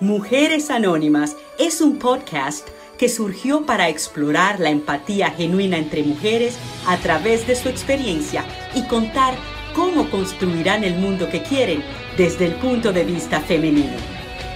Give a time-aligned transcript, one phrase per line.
[0.00, 2.68] Mujeres Anónimas es un podcast
[2.98, 8.44] que surgió para explorar la empatía genuina entre mujeres a través de su experiencia
[8.74, 9.34] y contar
[9.72, 11.84] cómo construirán el mundo que quieren
[12.16, 13.96] desde el punto de vista femenino.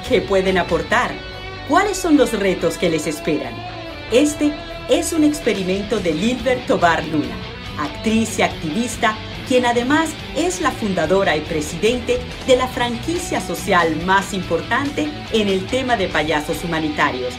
[0.08, 1.12] ¿Qué pueden aportar?
[1.68, 3.54] ¿Cuáles son los retos que les esperan?
[4.10, 4.52] Este
[4.88, 7.36] es un experimento de Lilbert Tobar Luna,
[7.78, 9.16] actriz y activista
[9.48, 15.66] quien además es la fundadora y presidente de la franquicia social más importante en el
[15.66, 17.34] tema de payasos humanitarios,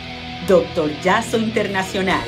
[0.48, 2.28] Doctor Yaso Internacional.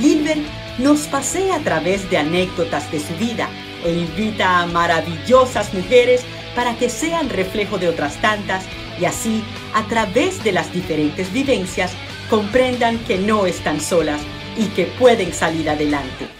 [0.00, 0.40] Lilbert
[0.78, 3.48] nos pasea a través de anécdotas de su vida
[3.84, 6.24] e invita a maravillosas mujeres
[6.56, 8.64] para que sean reflejo de otras tantas
[9.00, 9.44] y así,
[9.74, 11.92] a través de las diferentes vivencias,
[12.28, 14.20] comprendan que no están solas
[14.56, 16.37] y que pueden salir adelante.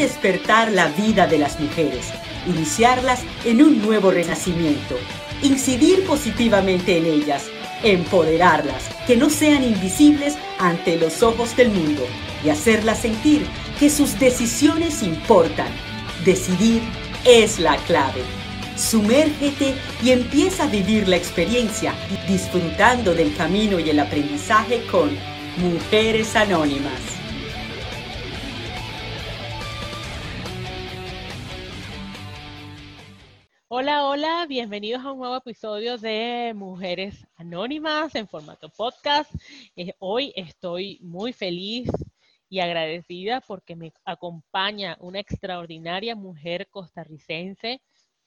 [0.00, 2.06] Despertar la vida de las mujeres,
[2.46, 4.96] iniciarlas en un nuevo renacimiento,
[5.42, 7.44] incidir positivamente en ellas,
[7.82, 12.02] empoderarlas, que no sean invisibles ante los ojos del mundo
[12.42, 13.46] y hacerlas sentir
[13.78, 15.68] que sus decisiones importan.
[16.24, 16.80] Decidir
[17.26, 18.22] es la clave.
[18.76, 21.92] Sumérgete y empieza a vivir la experiencia
[22.26, 25.10] disfrutando del camino y el aprendizaje con
[25.58, 27.19] Mujeres Anónimas.
[33.72, 39.32] Hola, hola, bienvenidos a un nuevo episodio de Mujeres Anónimas en formato podcast.
[39.76, 41.88] Eh, hoy estoy muy feliz
[42.48, 47.80] y agradecida porque me acompaña una extraordinaria mujer costarricense,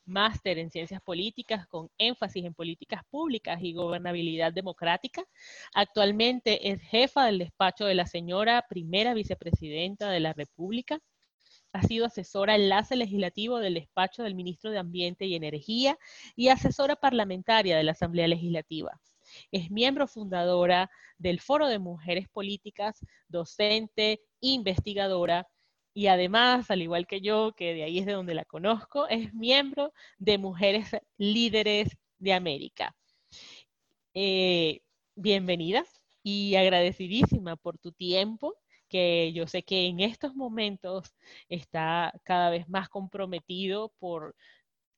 [0.06, 5.26] máster en ciencias políticas con énfasis en políticas públicas y gobernabilidad democrática.
[5.74, 11.02] Actualmente es jefa del despacho de la señora primera vicepresidenta de la República
[11.74, 15.98] ha sido asesora enlace legislativo del despacho del ministro de Ambiente y Energía
[16.36, 19.02] y asesora parlamentaria de la Asamblea Legislativa.
[19.52, 25.48] Es miembro fundadora del Foro de Mujeres Políticas, docente, investigadora
[25.96, 29.34] y además, al igual que yo, que de ahí es de donde la conozco, es
[29.34, 32.96] miembro de Mujeres Líderes de América.
[34.14, 34.82] Eh,
[35.16, 35.84] bienvenida
[36.22, 38.56] y agradecidísima por tu tiempo
[38.94, 41.16] que yo sé que en estos momentos
[41.50, 44.36] está cada vez más comprometido por,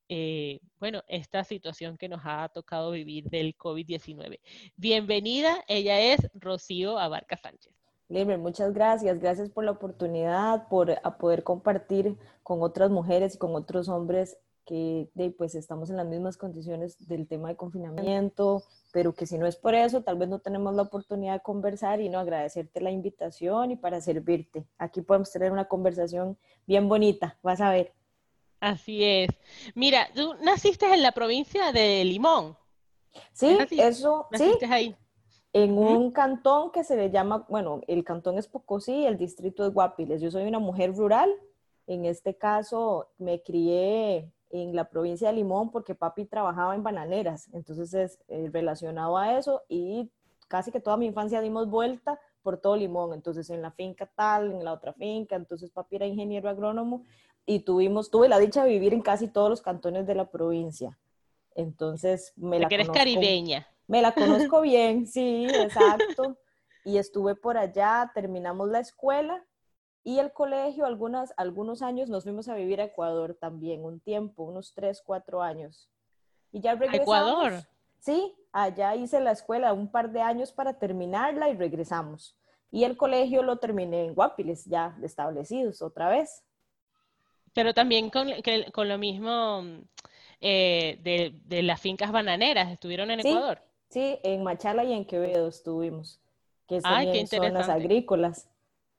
[0.10, 4.42] eh, bueno, esta situación que nos ha tocado vivir del COVID-19.
[4.76, 7.74] Bienvenida, ella es Rocío Abarca Sánchez.
[8.10, 9.18] Libre, muchas gracias.
[9.18, 14.38] Gracias por la oportunidad, por a poder compartir con otras mujeres y con otros hombres
[14.66, 15.08] que
[15.38, 18.64] pues estamos en las mismas condiciones del tema de confinamiento,
[18.96, 22.00] pero que si no es por eso, tal vez no tenemos la oportunidad de conversar
[22.00, 24.66] y no agradecerte la invitación y para servirte.
[24.78, 27.92] Aquí podemos tener una conversación bien bonita, vas a ver.
[28.62, 29.28] Así es.
[29.74, 32.58] Mira, tú naciste en la provincia de Limón.
[33.34, 34.72] Sí, eso, ¿Naciste sí.
[34.72, 34.96] ahí?
[35.52, 39.72] En un cantón que se le llama, bueno, el cantón es Pocosí, el distrito de
[39.72, 40.22] Guapiles.
[40.22, 41.30] Yo soy una mujer rural.
[41.86, 47.50] En este caso, me crié en la provincia de Limón porque papi trabajaba en bananeras,
[47.54, 50.12] entonces es eh, relacionado a eso y
[50.48, 54.52] casi que toda mi infancia dimos vuelta por todo Limón, entonces en la finca tal,
[54.52, 57.04] en la otra finca, entonces papi era ingeniero agrónomo
[57.46, 60.98] y tuvimos, tuve la dicha de vivir en casi todos los cantones de la provincia.
[61.56, 63.68] Entonces me la eres caribeña.
[63.88, 66.38] Me la conozco bien, sí, exacto.
[66.84, 69.44] Y estuve por allá, terminamos la escuela
[70.06, 74.44] y el colegio, algunas, algunos años nos fuimos a vivir a Ecuador también, un tiempo,
[74.44, 75.90] unos tres, cuatro años.
[76.52, 77.02] Y ya regresamos.
[77.02, 77.54] ¿Ecuador?
[77.98, 82.38] Sí, allá hice la escuela un par de años para terminarla y regresamos.
[82.72, 86.44] Y el colegio lo terminé en Guapiles, ya establecidos otra vez.
[87.54, 88.30] Pero también con,
[88.74, 89.64] con lo mismo
[90.40, 93.60] eh, de, de, las fincas bananeras, ¿estuvieron en Ecuador?
[93.90, 96.22] Sí, en Machala y en Quevedo estuvimos,
[96.68, 98.48] que son zonas agrícolas.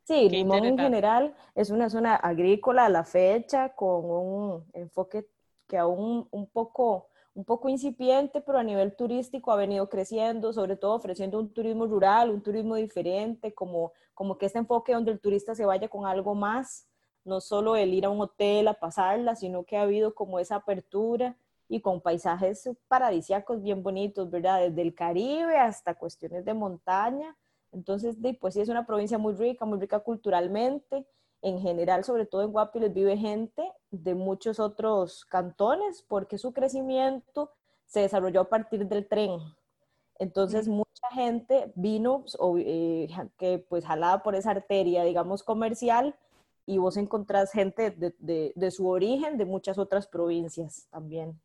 [0.06, 5.28] Sí, Limón en general es una zona agrícola a la fecha con un enfoque
[5.66, 10.76] que aún un poco, un poco incipiente, pero a nivel turístico ha venido creciendo, sobre
[10.76, 15.18] todo ofreciendo un turismo rural, un turismo diferente, como, como que este enfoque donde el
[15.18, 16.86] turista se vaya con algo más,
[17.24, 20.54] no solo el ir a un hotel a pasarla, sino que ha habido como esa
[20.54, 21.36] apertura
[21.68, 24.60] y con paisajes paradisíacos bien bonitos, ¿verdad?
[24.60, 27.36] Desde el Caribe hasta cuestiones de montaña
[27.76, 31.06] entonces, pues sí, es una provincia muy rica, muy rica culturalmente.
[31.42, 37.52] En general, sobre todo en Guapiles, vive gente de muchos otros cantones porque su crecimiento
[37.84, 39.40] se desarrolló a partir del tren.
[40.18, 42.24] Entonces, mucha gente vino,
[42.58, 46.16] eh, que pues jalada por esa arteria, digamos, comercial,
[46.64, 51.38] y vos encontrás gente de, de, su origen de muchas otras provincias también.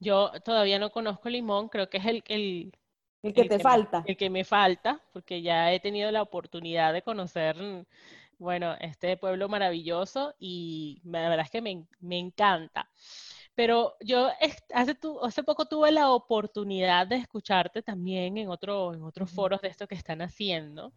[0.00, 2.72] Yo todavía no conozco Limón, creo que es el, el,
[3.24, 4.04] el que te falta.
[4.06, 7.56] el que me falta, porque ya he tenido la oportunidad de conocer,
[8.38, 12.88] bueno, este pueblo maravilloso y la verdad es que me, me encanta.
[13.54, 14.30] Pero yo
[14.72, 19.68] hace, hace poco tuve la oportunidad de escucharte también en, otro, en otros foros de
[19.68, 20.92] esto que están haciendo,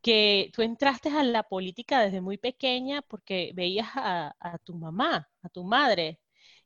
[0.00, 5.48] que tú entraste a la política desde muy pequeña porque veías a, tu mamá, a
[5.48, 6.20] tu madre.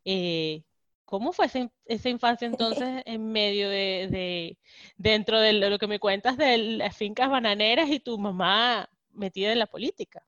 [0.05, 0.63] Eh,
[1.09, 4.59] ¿Cómo fue esa, infancia entonces en medio de,
[4.99, 9.59] dentro de lo que me cuentas de las fincas bananeras y tu mamá metida en
[9.59, 10.23] la política?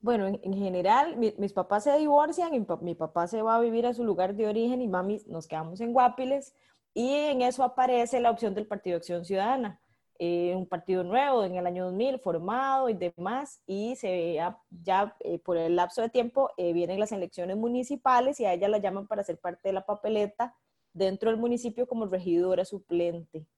[0.00, 3.94] Bueno, en, general, mis papás se divorcian, y mi, papá se va a vivir a
[3.94, 6.54] su lugar de origen y mami nos quedamos en Guapiles
[6.94, 9.80] y en eso aparece la opción del Partido de Acción Ciudadana,
[10.24, 15.16] eh, un partido nuevo en el año 2000 formado y demás y se ya, ya
[15.18, 18.78] eh, por el lapso de tiempo eh, vienen las elecciones municipales y a ella la
[18.78, 20.54] llaman para ser parte de la papeleta
[20.92, 23.48] dentro del municipio como regidora suplente.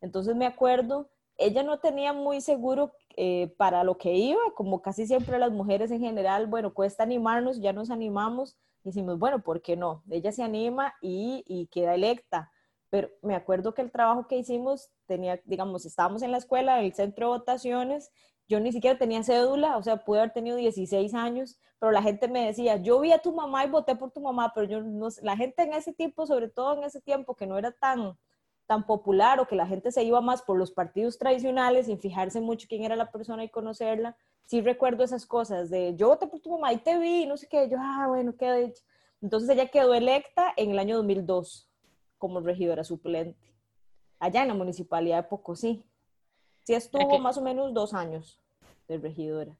[0.00, 2.92] Entonces me acuerdo ella no tenía muy seguro
[3.56, 7.72] para lo que iba, como casi siempre las mujeres en general, bueno, cuesta animarnos, ya
[7.72, 10.04] nos animamos, decimos, bueno, ¿por qué no?
[10.08, 12.52] Ella se anima y, queda electa.
[12.96, 16.86] Pero me acuerdo que el trabajo que hicimos tenía, digamos, estábamos en la escuela, en
[16.86, 18.10] el centro de votaciones,
[18.48, 22.26] yo ni siquiera tenía cédula, o sea, pude haber tenido 16 años, pero la gente
[22.26, 25.08] me decía, yo vi a tu mamá y voté por tu mamá, pero yo no,
[25.20, 28.16] la gente en ese tiempo, sobre todo en ese tiempo que no era tan,
[28.64, 32.40] tan popular o que la gente se iba más por los partidos tradicionales sin fijarse
[32.40, 34.16] mucho quién era la persona y conocerla,
[34.46, 37.46] sí recuerdo esas cosas de yo voté por tu mamá y te vi, no sé
[37.46, 38.82] qué, yo, ah, bueno, qué dicho.
[39.20, 41.68] Entonces ella quedó electa en el año 2002
[42.18, 43.54] como regidora suplente,
[44.18, 45.84] allá en la municipalidad de Pocosí.
[46.64, 48.40] Sí estuvo más o menos dos años
[48.88, 49.56] de regidora.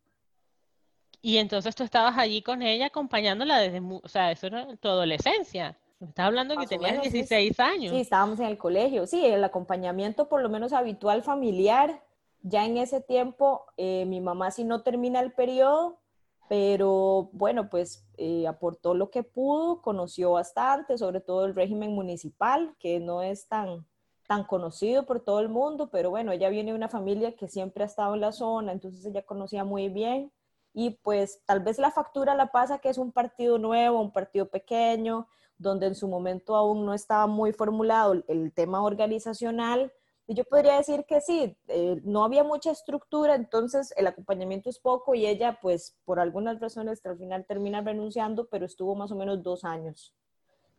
[1.23, 5.76] Y entonces tú estabas allí con ella acompañándola desde, o sea, eso era tu adolescencia.
[5.99, 7.93] Me estás hablando que tenías 16 años.
[7.93, 9.06] Sí, estábamos en el colegio.
[9.06, 12.03] Sí, el acompañamiento por lo menos habitual familiar.
[12.43, 15.99] Ya en ese tiempo, eh, mi mamá sí no termina el periodo,
[16.48, 22.75] pero bueno, pues eh, aportó lo que pudo, conoció bastante, sobre todo el régimen municipal,
[22.78, 23.87] que no es tan,
[24.26, 27.84] tan conocido por todo el mundo, pero bueno, ella viene de una familia que siempre
[27.84, 30.32] ha estado en la zona, entonces ella conocía muy bien
[30.72, 34.48] y pues tal vez la factura la pasa que es un partido nuevo, un partido
[34.48, 35.26] pequeño,
[35.58, 39.93] donde en su momento aún no estaba muy formulado el tema organizacional.
[40.28, 44.81] Y yo podría decir que sí, eh, no había mucha estructura, entonces el acompañamiento es
[44.81, 49.17] poco y ella pues por algunas razones al final termina renunciando, pero estuvo más o
[49.17, 50.14] menos dos años.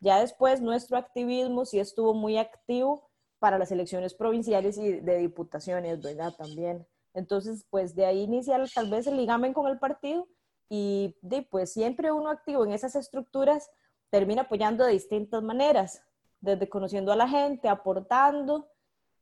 [0.02, 3.10] Ya después nuestro activismo sí estuvo muy activo
[3.40, 6.34] para las elecciones provinciales y de diputaciones, ¿verdad?
[6.38, 6.86] También.
[7.14, 10.28] Entonces, pues de ahí inicia tal vez el ligamen con el partido
[10.70, 13.72] y de, pues siempre uno activo en esas estructuras
[14.10, 16.04] termina apoyando de distintas maneras,
[16.42, 18.68] desde conociendo a la gente, aportando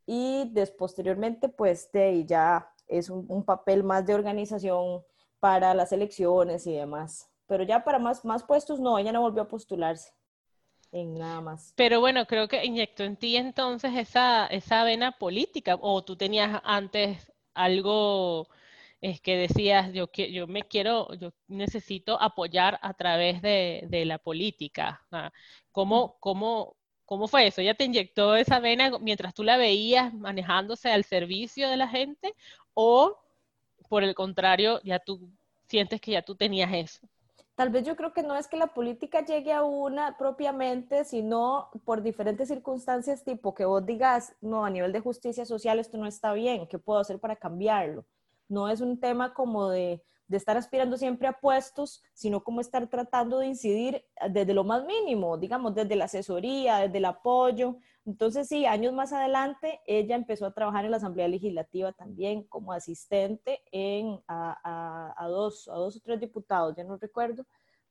[0.05, 5.03] y después, posteriormente pues de ya es un, papel más de organización
[5.39, 7.29] para las elecciones y demás.
[7.47, 10.13] Pero ya para más, más puestos no, ella no volvió a postularse
[10.91, 11.73] en nada más.
[11.75, 16.61] Pero bueno, creo que inyectó en ti entonces esa, esa vena política o tú tenías
[16.63, 18.47] antes algo
[19.01, 25.05] es que decías, yo, yo me quiero, yo necesito apoyar a través de, la política.
[25.71, 27.61] ¿Cómo, cómo, ¿Cómo fue eso?
[27.61, 32.35] ¿Ya te inyectó esa vena mientras tú la veías manejándose al servicio de la gente?
[32.73, 33.19] ¿O
[33.89, 35.29] por el contrario, ya tú
[35.67, 37.07] sientes que ya tú tenías eso?
[37.55, 41.69] Tal vez yo creo que no es que la política llegue a una propiamente, sino
[41.85, 46.05] por diferentes circunstancias, tipo que vos digas, no, a nivel de justicia social esto no
[46.05, 48.03] está bien, ¿qué puedo hacer para cambiarlo?
[48.49, 53.39] No es un tema como de, estar aspirando siempre a puestos, sino como estar tratando
[53.39, 57.77] de incidir desde lo más mínimo, digamos, desde la asesoría, desde el apoyo.
[58.05, 62.71] Entonces, sí, años más adelante, ella empezó a trabajar en la Asamblea Legislativa también como
[62.71, 67.45] asistente en, a, dos, a dos o tres diputados, ya no recuerdo,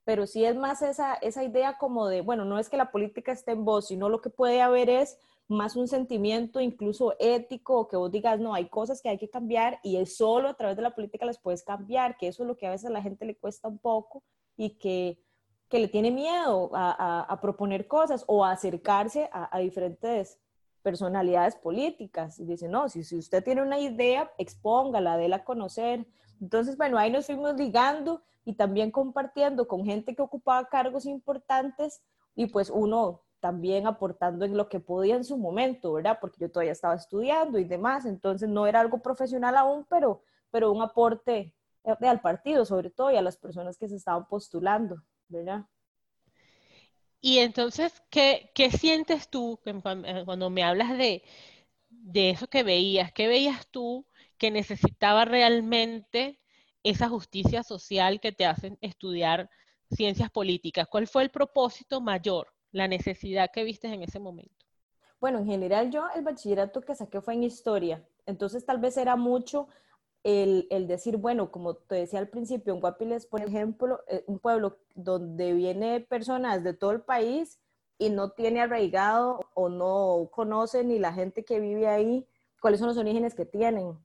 [0.04, 3.32] pero sí es más esa, esa idea como de, bueno, no es que la política
[3.32, 7.96] esté en voz, sino lo que puede haber es más un sentimiento incluso ético, que
[7.96, 10.82] vos digas, no, hay cosas que hay que cambiar y es solo a través de
[10.82, 13.26] la política las puedes cambiar, que eso es lo que a veces a la gente
[13.26, 14.22] le cuesta un poco
[14.56, 15.22] y que,
[15.68, 20.38] que le tiene miedo a, a, proponer cosas o a acercarse a, a, diferentes
[20.82, 22.38] personalidades políticas.
[22.38, 26.06] Y dice, no, si, si usted tiene una idea, expóngala, déla a conocer.
[26.40, 32.02] Entonces, bueno, ahí nos fuimos ligando y también compartiendo con gente que ocupaba cargos importantes
[32.34, 36.16] y pues uno también aportando en lo que podía en su momento, ¿verdad?
[36.18, 40.72] Porque yo todavía estaba estudiando y demás, entonces no era algo profesional aún, pero, pero
[40.72, 41.52] un aporte
[41.84, 45.66] al partido sobre todo y a las personas que se estaban postulando, ¿verdad?
[47.20, 49.60] Y entonces, ¿qué, sientes tú
[50.24, 51.22] cuando me hablas de,
[51.90, 53.12] de eso que veías?
[53.12, 54.06] ¿Qué veías tú
[54.38, 56.40] que necesitaba realmente
[56.82, 59.50] esa justicia social que te hacen estudiar
[59.90, 60.88] ciencias políticas?
[60.88, 64.66] ¿Cuál fue el propósito mayor, la necesidad que viste en ese momento?
[65.20, 69.16] Bueno, en general yo el bachillerato que saqué fue en historia, entonces tal vez era
[69.16, 69.68] mucho
[70.24, 74.38] el, el, decir, bueno, como te decía al principio, en Guapiles, por ejemplo, eh, un
[74.38, 77.60] pueblo donde viene personas de todo el país
[77.96, 82.26] y no tiene arraigado o no conoce ni la gente que vive ahí
[82.60, 83.96] cuáles son los orígenes que tienen.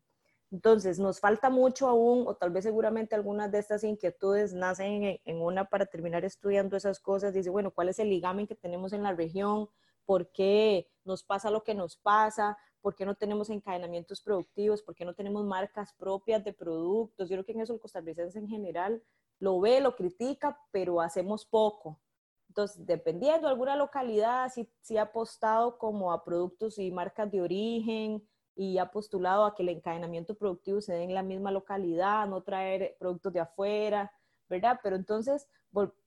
[0.51, 5.19] Entonces, nos falta mucho aún, o tal vez seguramente algunas de estas inquietudes nacen en,
[5.25, 7.33] en una para terminar estudiando esas cosas.
[7.33, 9.69] Dice, bueno, ¿cuál es el ligamen que tenemos en la región?
[10.05, 12.57] ¿Por qué nos pasa lo que nos pasa?
[12.81, 14.81] ¿Por qué no tenemos encadenamientos productivos?
[14.81, 17.29] ¿Por qué no tenemos marcas propias de productos?
[17.29, 19.03] Yo creo que en eso el costarricense en general
[19.39, 21.99] lo ve, lo critica, pero hacemos poco.
[22.47, 27.41] Entonces, dependiendo de alguna localidad, sí, sí ha apostado como a productos y marcas de
[27.41, 28.27] origen
[28.59, 32.41] y ha postulado a que el encadenamiento productivo se dé en la misma localidad, no
[32.41, 34.11] traer productos de afuera,
[34.49, 34.81] ¿verdad?
[34.83, 35.47] Pero entonces,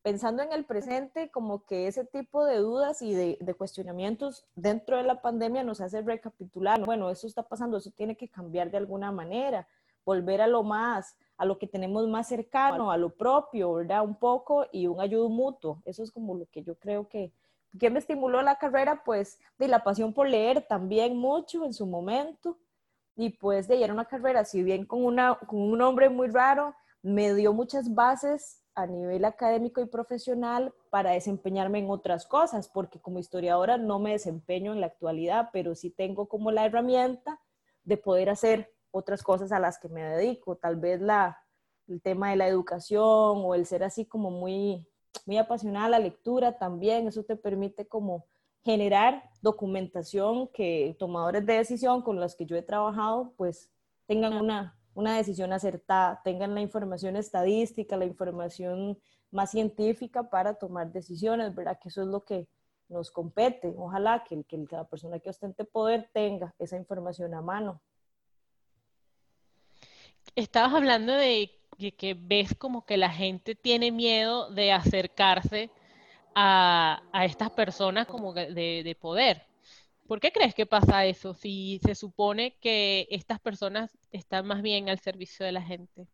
[0.02, 5.04] pensando en el presente, como que ese tipo de dudas y de, cuestionamientos dentro de
[5.04, 9.10] la pandemia nos hace recapitular, bueno, eso está pasando, eso tiene que cambiar de alguna
[9.10, 9.66] manera,
[10.04, 14.04] volver a lo más, a lo que tenemos más cercano, a lo propio, ¿verdad?
[14.04, 15.80] Un poco y un ayudo mutuo.
[15.86, 17.32] Eso es como lo que yo creo que,
[17.78, 21.86] que me estimuló la carrera, pues, de la pasión por leer también mucho en su
[21.86, 22.58] momento.
[23.16, 26.74] Y pues de era una carrera, si bien con, una, con un nombre muy raro,
[27.02, 33.00] me dio muchas bases a nivel académico y profesional para desempeñarme en otras cosas, porque
[33.00, 37.38] como historiadora no me desempeño en la actualidad, pero sí tengo como la herramienta
[37.84, 41.38] de poder hacer otras cosas a las que me dedico, tal vez la,
[41.88, 44.86] el tema de la educación o el ser así como muy,
[45.26, 48.26] muy apasionada la lectura también, eso te permite como
[48.64, 53.70] generar documentación que tomadores de decisión con los que yo he trabajado pues
[54.06, 58.98] tengan una, una decisión acertada, tengan la información estadística, la información
[59.30, 61.78] más científica para tomar decisiones, ¿verdad?
[61.80, 62.46] Que eso es lo que
[62.88, 63.74] nos compete.
[63.76, 67.80] Ojalá que, que la persona que ostente poder tenga esa información a mano.
[70.36, 71.50] Estabas hablando de
[71.90, 75.70] que, ves como que la gente tiene miedo de acercarse
[76.36, 79.42] a, estas personas como de, de poder.
[80.06, 84.88] ¿Por qué crees que pasa eso si se supone que estas personas están más bien
[84.88, 86.06] al servicio de la gente?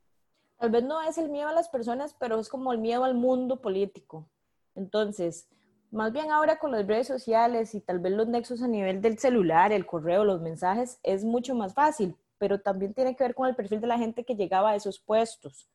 [0.58, 3.14] Tal vez no es el miedo a las personas, pero es como el miedo al
[3.14, 4.28] mundo político.
[4.74, 5.48] Entonces,
[5.90, 9.18] más bien ahora con las redes sociales y tal vez los nexos a nivel del
[9.18, 13.48] celular, el correo, los mensajes, es mucho más fácil, pero también tiene que ver con
[13.48, 15.68] el perfil de la gente que llegaba a esos puestos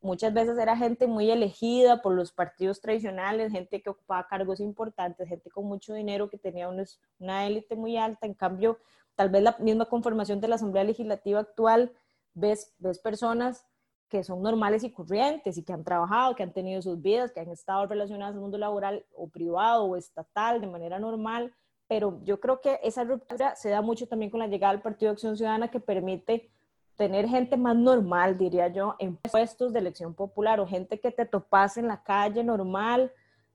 [0.00, 5.28] muchas veces era gente muy elegida por los partidos tradicionales, gente que ocupaba cargos importantes,
[5.28, 8.26] gente con mucho dinero que tenía una élite muy alta.
[8.26, 8.78] En cambio,
[9.14, 11.92] tal vez la misma conformación de la Asamblea Legislativa actual,
[12.34, 13.66] ves, ves personas
[14.08, 17.40] que son normales y corrientes y que han trabajado, que han tenido sus vidas, que
[17.40, 21.52] han estado relacionadas al mundo laboral o privado o estatal de manera normal,
[21.88, 25.10] pero yo creo que esa ruptura se da mucho también con la llegada del Partido
[25.10, 26.50] de Acción Ciudadana que permite
[26.96, 31.24] tener gente más normal, diría yo, en puestos de elección popular o gente que te
[31.24, 33.12] topase en la calle normal.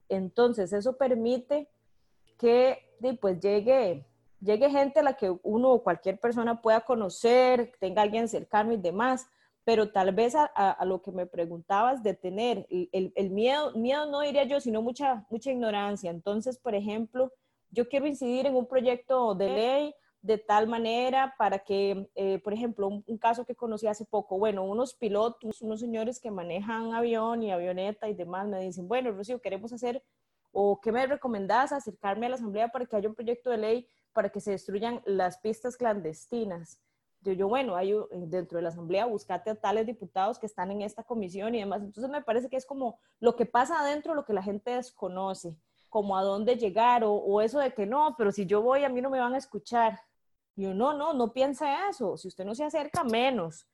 [0.09, 1.69] Entonces, eso permite
[2.37, 4.07] que pues llegue,
[4.39, 8.77] llegue gente a la que uno o cualquier persona pueda conocer, tenga alguien cercano y
[8.77, 9.27] demás.
[9.65, 14.21] Pero tal vez a, lo que me preguntabas de tener el, el, miedo, miedo no
[14.21, 16.11] diría yo, sino mucha, mucha ignorancia.
[16.11, 17.31] Entonces, por ejemplo,
[17.73, 22.53] yo quiero incidir en un proyecto de ley de tal manera para que, eh, por
[22.53, 27.43] ejemplo, un, caso que conocí hace poco, bueno, unos pilotos, unos señores que manejan avión
[27.43, 30.01] y avioneta y demás, me dicen, bueno, Rocío, queremos hacer,
[30.53, 33.87] o qué me recomendás acercarme a la asamblea para que haya un proyecto de ley
[34.13, 36.79] para que se destruyan las pistas clandestinas.
[37.21, 40.83] Yo, yo bueno, hay dentro de la asamblea, buscate a tales diputados que están en
[40.83, 41.81] esta comisión y demás.
[41.81, 45.57] Entonces me parece que es como lo que pasa adentro, lo que la gente desconoce,
[45.93, 48.89] como a dónde llegar o, o eso de que no, pero si yo voy a
[48.89, 49.99] mí no me van a escuchar
[50.55, 52.17] yo, no, no, no piensa eso.
[52.17, 53.67] Si usted no se acerca, menos.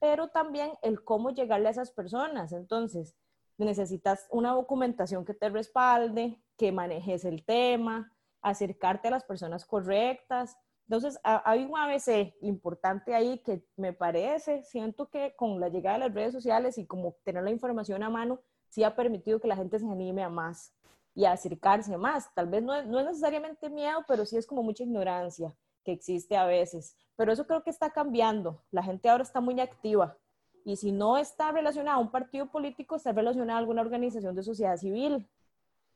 [0.00, 2.52] Pero también el cómo llegarle a esas personas.
[2.52, 3.14] Entonces,
[3.56, 8.12] necesitas una documentación que te respalde, que manejes el tema,
[8.42, 10.56] acercarte a las personas correctas.
[10.88, 16.04] Entonces, hay un ABC importante ahí que me parece, siento que con la llegada de
[16.06, 19.56] las redes sociales y como tener la información a mano, sí ha permitido que la
[19.56, 20.74] gente se anime a más
[21.14, 22.32] y acercarse más.
[22.34, 25.54] Tal vez no no es necesariamente miedo, pero sí es como mucha ignorancia
[25.84, 26.96] que existe a veces.
[27.16, 28.62] Pero eso creo que está cambiando.
[28.70, 30.16] La gente ahora está muy activa.
[30.64, 34.42] Y si no está relacionada a un partido político, está relacionada a alguna organización de
[34.42, 35.26] sociedad civil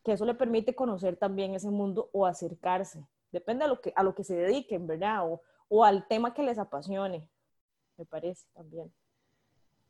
[0.05, 3.05] que eso le permite conocer también ese mundo o acercarse.
[3.33, 5.29] Depende a lo que, a lo que se dediquen, ¿verdad?
[5.29, 7.29] O, o al tema que les apasione,
[7.97, 8.93] me parece también.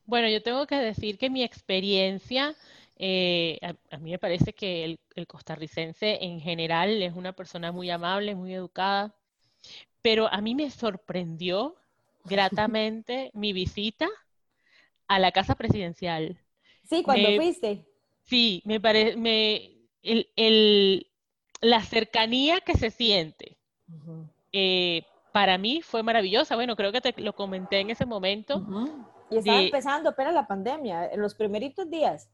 [0.07, 2.57] Bueno, yo tengo que decir que mi experiencia,
[2.99, 7.91] eh, a, mí me parece que el, el, costarricense en general es una persona muy
[7.91, 9.15] amable, muy educada,
[10.03, 11.77] pero a mí me sorprendió
[12.25, 14.09] gratamente mi visita
[15.07, 16.39] a la casa presidencial.
[16.83, 17.87] Sí, cuando fuiste.
[18.25, 21.07] Sí, me parece, me, el, el,
[21.61, 23.57] la cercanía que se siente.
[24.53, 25.03] Eh,
[25.33, 26.57] para mí fue maravillosa.
[26.57, 28.63] Bueno, creo que te lo comenté en ese momento.
[29.31, 32.29] Y estaba empezando apenas la pandemia, en los primeritos días.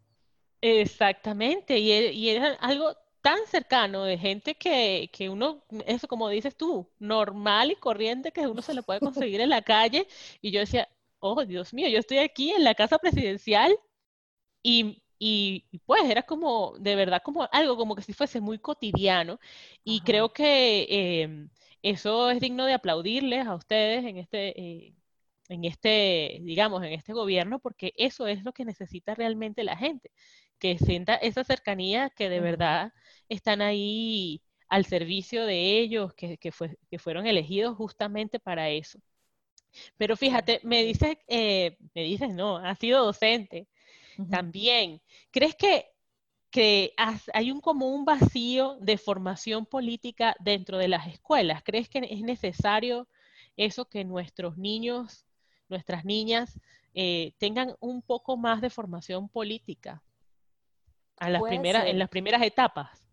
[0.67, 6.31] Exactamente, y, e, y, era algo tan cercano de gente que, que uno, eso como
[6.31, 10.07] dices tú, normal y corriente que uno se lo puede conseguir en la calle.
[10.41, 13.79] Y yo decía, oh, Dios mío, yo estoy aquí en la casa presidencial
[14.63, 19.41] y, y, pues era como, de verdad, como algo como que si fuese muy cotidiano.
[19.85, 20.87] Y creo que
[21.23, 21.51] em,
[21.83, 24.95] eso es digno de aplaudirles a ustedes en este, eh,
[25.49, 30.11] en este, digamos, en este gobierno, porque eso es lo que necesita realmente la gente,
[30.65, 32.95] que sienta esa cercanía que de verdad
[33.29, 38.99] están ahí al servicio de ellos, que, que, fue, que fueron elegidos justamente para eso.
[39.99, 43.69] Pero fíjate, me dices, eh, me dices, no, has sido docente
[44.31, 45.03] también.
[45.31, 45.85] ¿Crees que,
[46.49, 46.95] que
[47.35, 51.63] hay un como un vacío de formación política dentro de las escuelas?
[51.63, 53.07] ¿Crees que es necesario
[53.59, 55.27] eso que nuestros niños,
[55.69, 56.59] nuestras niñas
[56.95, 60.03] eh, tengan un poco más de formación política
[61.19, 63.05] a las primeras, en las primeras etapas?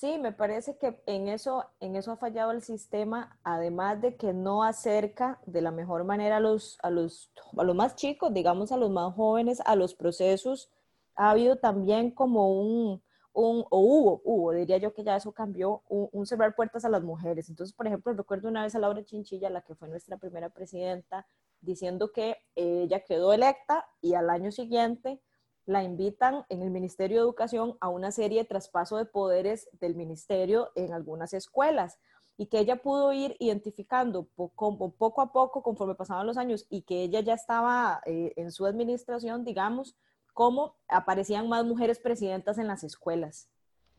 [0.00, 4.32] Sí, me parece que en eso, en eso ha fallado el sistema, además de que
[4.32, 8.72] no acerca de la mejor manera a los, a los, a los más chicos, digamos
[8.72, 10.70] a los más jóvenes, a los procesos.
[11.16, 13.02] Ha habido también como un,
[13.32, 17.02] un o hubo, hubo, diría yo que ya eso cambió, un, cerrar puertas a las
[17.02, 17.48] mujeres.
[17.50, 21.26] Entonces, por ejemplo, recuerdo una vez a Laura Chinchilla, la que fue nuestra primera presidenta,
[21.60, 25.20] diciendo que ella quedó electa y al año siguiente
[25.66, 29.94] la invitan en el Ministerio de Educación a una serie de traspaso de poderes del
[29.94, 31.98] ministerio en algunas escuelas
[32.36, 37.02] y que ella pudo ir identificando poco, a poco conforme pasaban los años y que
[37.02, 39.94] ella ya estaba eh, en su administración, digamos,
[40.32, 43.50] cómo aparecían más mujeres presidentas en las escuelas.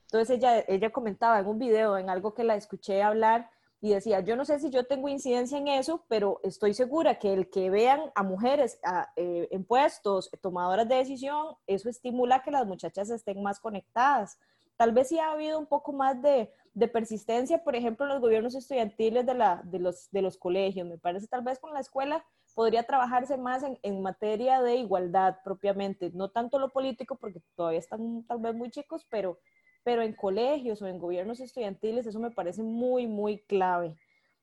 [0.06, 3.50] Entonces ella, ella comentaba en un video, en algo que la escuché hablar,
[3.84, 7.34] y decía, yo no sé si yo tengo incidencia en eso, pero estoy segura que
[7.34, 8.80] el que vean a mujeres
[9.16, 14.38] eh, en puestos, tomadoras de decisión, eso estimula que las muchachas estén más conectadas.
[14.78, 16.52] Tal vez sí ha habido un poco más de,
[16.94, 20.88] persistencia, por ejemplo, en los gobiernos estudiantiles de, la, de, los, de los colegios.
[20.88, 25.38] Me parece tal vez con la escuela podría trabajarse más en, en, materia de igualdad
[25.44, 29.40] propiamente, no tanto lo político, porque todavía están tal vez muy chicos, pero
[29.84, 33.96] pero en colegios o en gobiernos estudiantiles eso me parece muy, muy clave.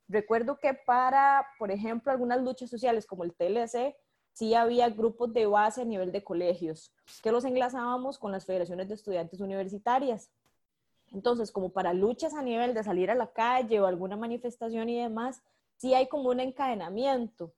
[0.08, 3.94] Recuerdo que para, por ejemplo, algunas luchas sociales como el TLC,
[4.32, 8.88] sí había grupos de base a nivel de colegios, que los enlazábamos con las federaciones
[8.88, 10.30] de estudiantes universitarias.
[11.12, 15.00] Entonces, como para luchas a nivel de salir a la calle o alguna manifestación y
[15.00, 15.42] demás,
[15.76, 17.52] sí hay como un encadenamiento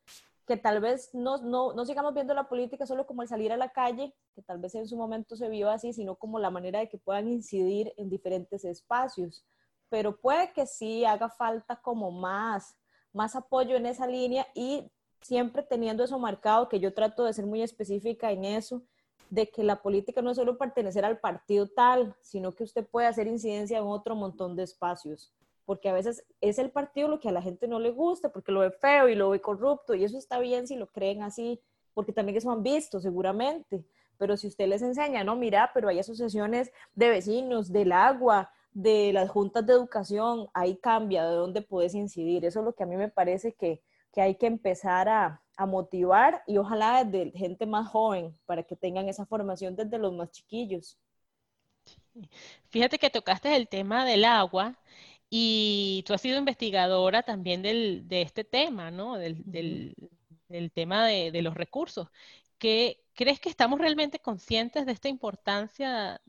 [0.50, 3.56] que tal vez no, no, no, sigamos viendo la política solo como el salir a
[3.56, 6.80] la calle, que tal vez en su momento se vio así, sino como la manera
[6.80, 9.44] de que puedan incidir en diferentes espacios.
[9.88, 12.76] Pero puede que sí haga falta como más,
[13.12, 17.46] más apoyo en esa línea y siempre teniendo eso marcado, que yo trato de ser
[17.46, 18.82] muy específica en eso,
[19.28, 23.06] de que la política no es solo pertenecer al partido tal, sino que usted puede
[23.06, 25.32] hacer incidencia en otro montón de espacios
[25.64, 28.52] porque a veces es el partido lo que a la gente no le gusta, porque
[28.52, 31.60] lo ve feo y lo ve corrupto, y eso está bien si lo creen así,
[31.94, 33.84] porque también eso han visto seguramente,
[34.18, 39.12] pero si usted les enseña, no, mira, pero hay asociaciones de vecinos, del agua, de
[39.12, 42.86] las juntas de educación, ahí cambia de dónde puedes incidir, eso es lo que a
[42.86, 47.66] mí me parece que, que hay que empezar a, a motivar y ojalá desde gente
[47.66, 50.98] más joven, para que tengan esa formación desde los más chiquillos.
[52.70, 54.78] Fíjate que tocaste el tema del agua
[55.30, 59.16] y tú has sido investigadora también del, de este tema, ¿no?
[59.16, 62.08] Del, del, tema de, de, los recursos.
[62.58, 66.20] ¿Qué, ¿Crees que estamos realmente conscientes de esta importancia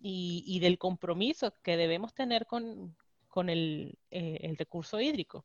[0.00, 2.96] y, y del compromiso que debemos tener con,
[3.28, 5.44] con el, eh, el recurso hídrico?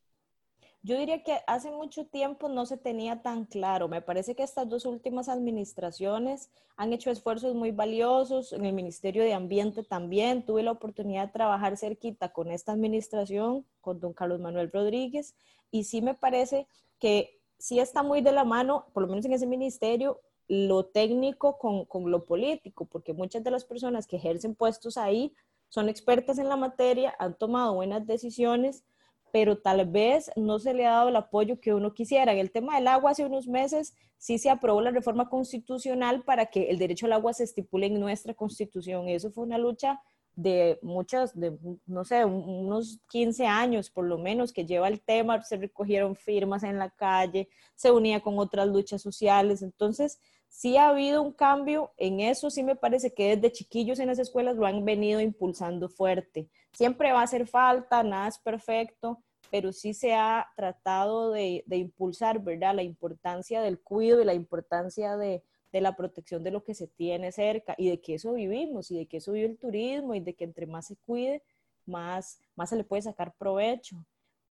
[0.82, 3.90] Yo diría que hace mucho tiempo no se tenía tan claro.
[3.90, 8.54] Me parece que estas dos últimas administraciones han hecho esfuerzos muy valiosos.
[8.54, 13.66] En el Ministerio de Ambiente también tuve la oportunidad de trabajar cerquita con esta administración,
[13.82, 15.36] con don Carlos Manuel Rodríguez,
[15.70, 16.66] y sí me parece
[16.98, 21.58] que sí está muy de la mano, por lo menos en ese ministerio, lo técnico
[21.60, 25.34] con, con lo político, porque muchas de las personas que ejercen puestos ahí
[25.68, 28.84] son expertas en la materia, han tomado buenas decisiones,
[29.32, 32.32] pero tal vez no se le ha dado el apoyo que uno quisiera.
[32.32, 36.48] En el tema del agua, hace unos meses sí se aprobó la reforma constitucional para
[36.48, 39.08] que el derecho al agua se estipule en nuestra constitución.
[39.08, 40.00] Eso fue una lucha
[40.36, 45.44] de muchas, de, no sé, unos 15 años por lo menos que lleva el tema,
[45.44, 49.62] se recogieron firmas en la calle, se unía con otras luchas sociales.
[49.62, 54.08] Entonces, sí ha habido un cambio en eso, sí me parece que desde chiquillos en
[54.08, 56.50] las escuelas lo han venido impulsando fuerte.
[56.74, 62.42] Siempre va a hacer falta, nada es perfecto, pero sí se ha tratado de, impulsar,
[62.44, 62.76] ¿verdad?
[62.76, 67.32] La importancia del cuidado y la importancia de, la protección de lo que se tiene
[67.32, 70.34] cerca y de que eso vivimos y de que eso vive el turismo y de
[70.34, 71.44] que entre más se cuide,
[71.86, 74.04] más, más se le puede sacar provecho.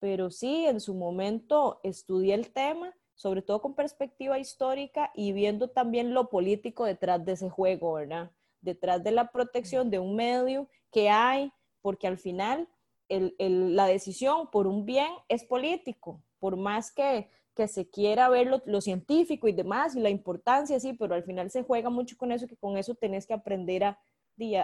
[0.01, 5.69] Pero sí, en su momento estudié el tema sobre todo con perspectiva histórica y viendo
[5.69, 8.31] también lo político detrás de ese juego, ¿verdad?
[8.61, 12.69] Detrás de la protección de un medio que hay, porque al final
[13.09, 18.81] la decisión por un bien es político, por más que, que se quiera ver lo,
[18.81, 22.49] científico y demás y la importancia, sí, pero al final se juega mucho con eso,
[22.49, 23.99] que con eso tenés que aprender a,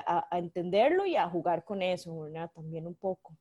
[0.06, 2.50] a, entenderlo y a jugar con eso, ¿verdad?
[2.52, 3.36] También un poco.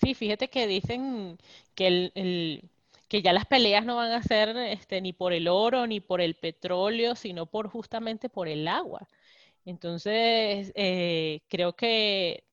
[0.00, 1.38] Sí, fíjate que dicen
[1.74, 2.70] que el
[3.08, 6.20] que ya las peleas no van a ser este, ni por el oro ni por
[6.20, 9.08] el petróleo, sino por justamente por el agua.
[9.64, 12.44] Entonces, eh, creo que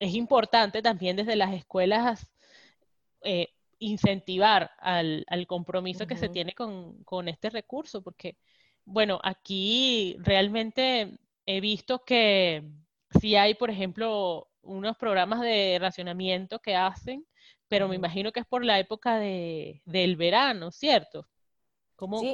[0.00, 2.30] es importante también desde las escuelas
[3.22, 8.36] eh, incentivar al, compromiso que se tiene con, con, este recurso, porque,
[8.84, 12.64] bueno, aquí realmente he visto que
[13.20, 17.26] si hay, por ejemplo, unos programas de racionamiento que hacen,
[17.74, 21.26] pero me imagino que es por la época de, del verano, ¿cierto?
[21.96, 22.32] ¿Cómo, sí,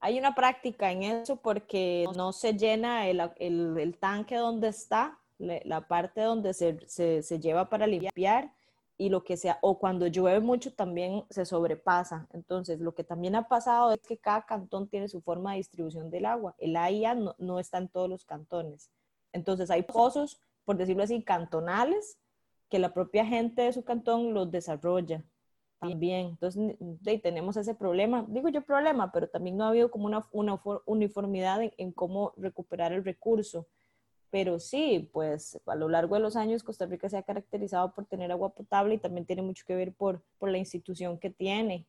[0.00, 5.88] Hay, una práctica en eso porque no se llena el, el, tanque donde está, la
[5.88, 8.52] parte donde se, se, se, lleva para limpiar
[8.98, 12.28] y lo que sea, o cuando llueve mucho también se sobrepasa.
[12.34, 16.10] Entonces, lo que también ha pasado es que cada cantón tiene su forma de distribución
[16.10, 16.54] del agua.
[16.58, 18.90] El AIA no, no está en todos los cantones.
[19.32, 22.18] Entonces, hay pozos, por decirlo así, cantonales,
[22.68, 25.24] que la propia gente de su cantón los desarrolla
[25.78, 26.28] también.
[26.28, 26.76] Entonces,
[27.22, 31.60] tenemos ese problema, digo yo problema, pero también no ha habido como una, una uniformidad
[31.76, 33.66] en, cómo recuperar el recurso.
[34.30, 38.04] Pero sí, pues a lo largo de los años Costa Rica se ha caracterizado por
[38.06, 41.86] tener agua potable y también tiene mucho que ver por, por la institución que tiene.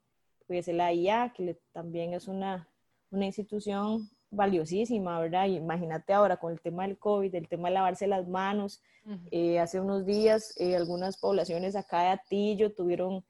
[0.48, 2.70] Pues la IA, que también es una,
[3.12, 5.48] una institución valiosísima, ¿verdad?
[5.48, 8.82] Imagínate ahora con el tema del COVID, el tema de lavarse las manos.
[9.32, 13.26] Eh, hace unos días eh, algunas poblaciones acá de Atillo tuvieron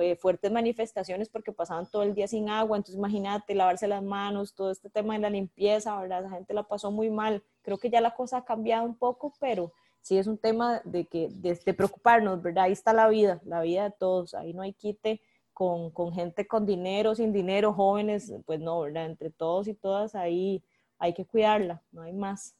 [0.00, 4.54] eh, fuertes manifestaciones porque pasaban todo el día sin agua, entonces imagínate lavarse las manos,
[4.54, 6.24] todo este tema de la limpieza, ¿verdad?
[6.24, 7.42] La gente la pasó muy mal.
[7.62, 11.06] Creo que ya la cosa ha cambiado un poco, pero sí es un tema de
[11.06, 12.64] que de, de preocuparnos, ¿verdad?
[12.64, 15.20] Ahí está la vida, la vida de todos, ahí no hay quite
[15.52, 19.06] con, gente con dinero, sin dinero, jóvenes, pues no, ¿verdad?
[19.06, 20.62] Entre todos y todas ahí
[20.98, 22.54] hay que cuidarla, no hay más.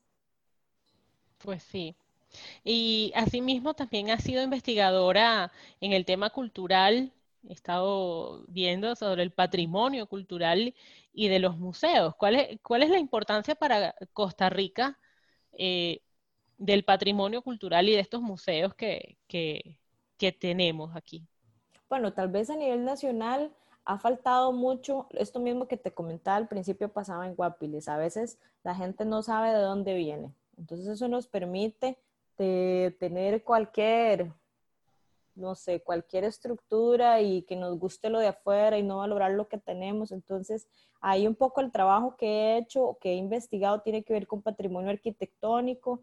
[1.39, 1.97] Pues sí.
[2.65, 7.13] Y asimismo también ha sido investigadora en el tema cultural,
[7.49, 10.75] he estado viendo sobre el patrimonio cultural
[11.13, 12.15] y de los museos.
[12.17, 14.99] ¿Cuál es, cuál es la importancia para Costa Rica
[15.53, 16.01] eh,
[16.59, 21.27] del patrimonio cultural y de estos museos que, que tenemos aquí?
[21.93, 23.53] Bueno, tal vez a nivel nacional
[23.85, 28.39] ha faltado mucho, esto mismo que te comentaba al principio pasaba en Guapiles, a veces
[28.65, 31.99] la gente no sabe de dónde viene, entonces eso nos permite
[32.39, 34.33] tener cualquier,
[35.35, 39.47] no sé, cualquier estructura y que nos guste lo de afuera y no valorar lo
[39.49, 40.69] que tenemos, entonces
[41.03, 44.41] ahí un poco el trabajo que he hecho, que he investigado tiene que ver con
[44.41, 46.01] patrimonio arquitectónico,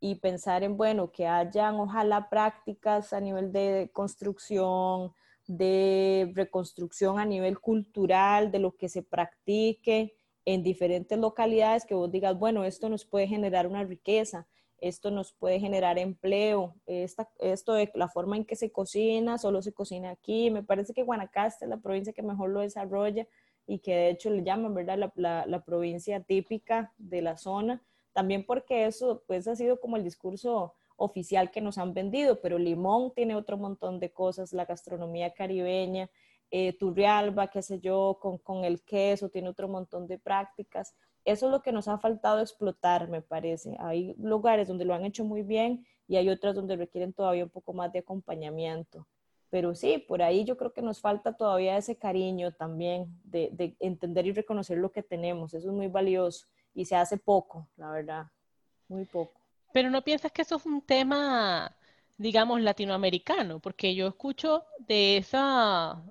[0.00, 5.12] y pensar en, bueno, que hayan ojalá prácticas a nivel de construcción,
[5.46, 12.10] de reconstrucción a nivel cultural, de lo que se practique en diferentes localidades, que vos
[12.10, 14.46] digas, bueno, esto nos puede generar una riqueza,
[14.78, 19.62] esto nos puede generar empleo, esta, esto de la forma en que se cocina, solo
[19.62, 20.50] se cocina aquí.
[20.50, 23.26] Me parece que Guanacaste es la provincia que mejor lo desarrolla
[23.66, 27.82] y que de hecho le llaman, ¿verdad?, la, la, la provincia típica de la zona.
[28.12, 32.58] También porque eso, pues, ha sido como el discurso oficial que nos han vendido, pero
[32.58, 36.10] Limón tiene otro montón de cosas, la gastronomía caribeña,
[36.50, 40.94] eh, Turrialba, qué sé yo, con, con, el queso, tiene otro montón de prácticas.
[41.24, 43.76] Eso es lo que nos ha faltado explotar, me parece.
[43.80, 47.50] Hay lugares donde lo han hecho muy bien y hay otras donde requieren todavía un
[47.50, 49.06] poco más de acompañamiento.
[49.50, 53.76] Pero sí, por ahí yo creo que nos falta todavía ese cariño también de, de
[53.80, 55.52] entender y reconocer lo que tenemos.
[55.54, 58.26] Eso es muy valioso y se hace poco, la verdad,
[58.88, 59.45] muy poco.
[59.76, 61.76] Pero no piensas que eso es un tema,
[62.16, 66.02] digamos, latinoamericano, porque yo escucho de esa,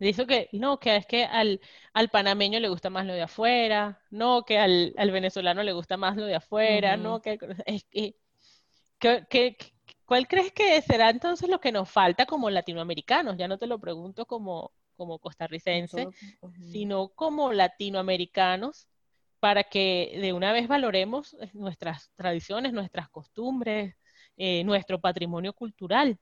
[0.00, 1.60] de eso que, no, que es que al,
[1.92, 5.96] al panameño le gusta más lo de afuera, no, que al, al venezolano le gusta
[5.96, 8.16] más lo de afuera, no, que, es, que,
[9.30, 9.56] que,
[10.04, 13.36] ¿cuál crees que será entonces lo que nos falta como latinoamericanos?
[13.36, 16.08] Ya no te lo pregunto como, como costarricense,
[16.72, 18.88] sino como latinoamericanos
[19.42, 23.96] para que de una vez valoremos eh, nuestras tradiciones, nuestras costumbres,
[24.36, 26.16] eh, nuestro patrimonio cultural.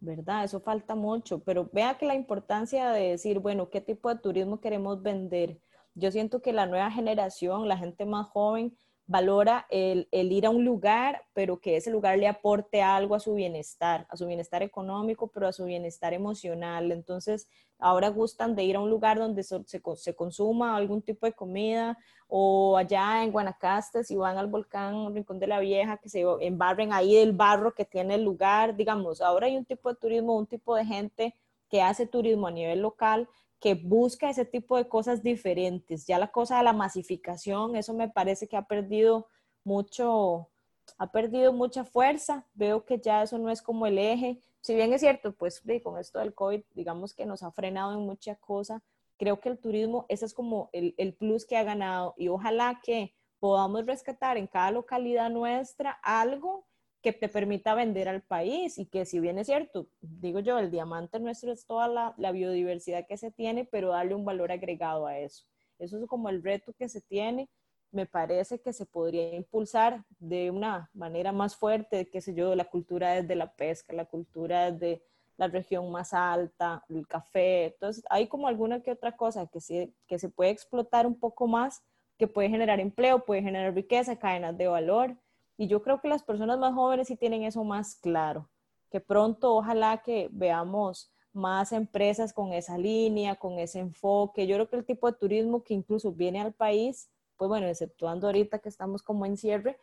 [0.00, 0.42] ¿Verdad?
[0.42, 4.60] Eso falta mucho, pero vea que la importancia de decir, bueno, ¿qué tipo de turismo
[4.60, 5.60] queremos vender?
[5.94, 8.76] Yo siento que la nueva generación, la gente más joven,
[9.10, 13.34] valora el, ir a un lugar, pero que ese lugar le aporte algo a su
[13.34, 16.92] bienestar, a su bienestar económico, pero a su bienestar emocional.
[16.92, 17.48] Entonces,
[17.80, 21.98] ahora gustan de ir a un lugar donde se, se, consuma algún tipo de comida,
[22.28, 26.92] o allá en Guanacaste, si van al volcán Rincón de la Vieja, que se embarren
[26.92, 30.46] ahí del barro que tiene el lugar, digamos, ahora hay un tipo de turismo, un
[30.46, 31.34] tipo de gente
[31.68, 33.28] que hace turismo a nivel local
[33.60, 36.06] que busca ese tipo de cosas diferentes.
[36.06, 39.28] Ya la cosa de la masificación, eso me parece que ha perdido
[39.64, 40.48] mucho,
[40.96, 42.46] ha perdido mucha fuerza.
[42.54, 44.40] Veo que ya eso no es como el eje.
[44.62, 48.00] Si bien es cierto, pues con esto del COVID, digamos que nos ha frenado en
[48.00, 48.82] mucha cosa,
[49.18, 52.80] creo que el turismo, ese es como el, el plus que ha ganado y ojalá
[52.82, 56.64] que podamos rescatar en cada localidad nuestra algo
[57.02, 60.70] que te permita vender al país y que si bien es cierto, digo yo, el
[60.70, 65.18] diamante nuestro es toda la, biodiversidad que se tiene, pero darle un valor agregado a
[65.18, 65.46] eso.
[65.78, 67.48] Eso es como el reto que se tiene.
[67.90, 72.66] Me parece que se podría impulsar de una manera más fuerte, qué sé yo, la
[72.66, 75.02] cultura desde la pesca, la cultura desde
[75.38, 77.66] la región más alta, el café.
[77.66, 81.48] Entonces, hay como alguna que otra cosa que, sí, que se puede explotar un poco
[81.48, 81.82] más,
[82.18, 85.16] que puede generar empleo, puede generar riqueza, cadenas de valor
[85.60, 88.48] y yo creo que las personas más jóvenes sí tienen eso más claro,
[88.90, 94.46] que pronto ojalá que veamos más empresas con esa línea, con ese enfoque.
[94.46, 98.26] Yo creo que el tipo de turismo que incluso viene al país, pues bueno, exceptuando
[98.26, 99.78] ahorita que estamos como en cierre,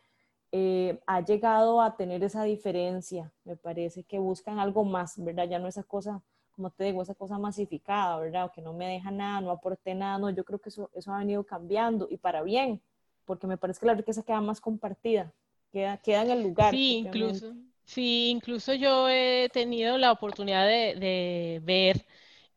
[0.50, 3.30] eh, ha llegado a tener esa diferencia.
[3.44, 5.48] Me parece que buscan algo más, ¿verdad?
[5.48, 6.20] Ya no esa cosa,
[6.56, 8.46] como te digo, esa cosa masificada, ¿verdad?
[8.46, 11.12] O que no me deja nada, no aporte nada, no, yo creo que eso, eso
[11.12, 12.82] ha venido cambiando y para bien,
[13.24, 15.32] porque me parece que la riqueza queda más compartida
[15.72, 16.74] queda, en el lugar.
[16.74, 17.54] Sí, incluso,
[17.84, 22.06] sí, incluso yo he tenido la oportunidad de, ver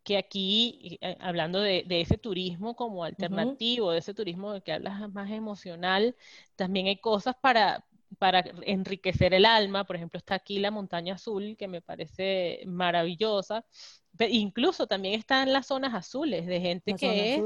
[0.03, 5.29] que aquí, eh, hablando de, ese turismo como alternativo, de ese turismo que hablas más
[5.29, 6.15] emocional,
[6.55, 7.85] también hay cosas para,
[8.17, 9.83] para enriquecer el alma.
[9.83, 13.65] Por ejemplo, está aquí la montaña azul, que me parece maravillosa.
[14.29, 17.43] incluso también están las zonas azules de gente que es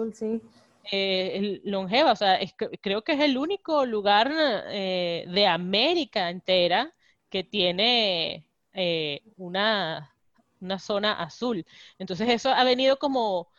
[0.91, 2.39] eh, longeva, o sea,
[2.82, 4.32] creo que es el único lugar
[4.69, 6.93] eh, de América entera
[7.30, 10.13] que tiene eh, una,
[10.62, 11.65] una, zona azul.
[11.98, 13.50] Entonces eso ha venido como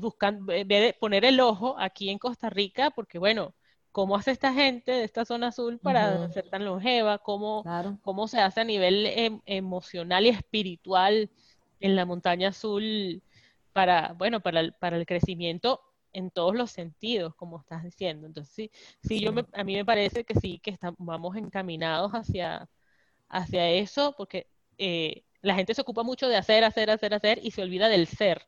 [0.00, 0.52] buscando
[1.00, 3.54] poner el ojo aquí en Costa Rica, porque bueno,
[3.92, 7.18] ¿cómo hace esta gente de esta zona azul para ser tan longeva?
[7.18, 7.64] ¿Cómo,
[8.02, 11.30] ¿Cómo se hace a nivel em, emocional y espiritual
[11.80, 13.22] en la montaña azul?
[13.72, 15.80] Para, bueno, para el, para el crecimiento
[16.12, 18.26] en todos los sentidos, como estás diciendo.
[18.26, 18.70] Entonces, sí,
[19.02, 22.68] sí, Yo a mí me parece que sí, que estamos, vamos encaminados hacia,
[23.28, 27.52] hacia eso, porque eh, la gente se ocupa mucho de hacer, hacer, hacer, hacer y
[27.52, 28.46] se olvida del ser.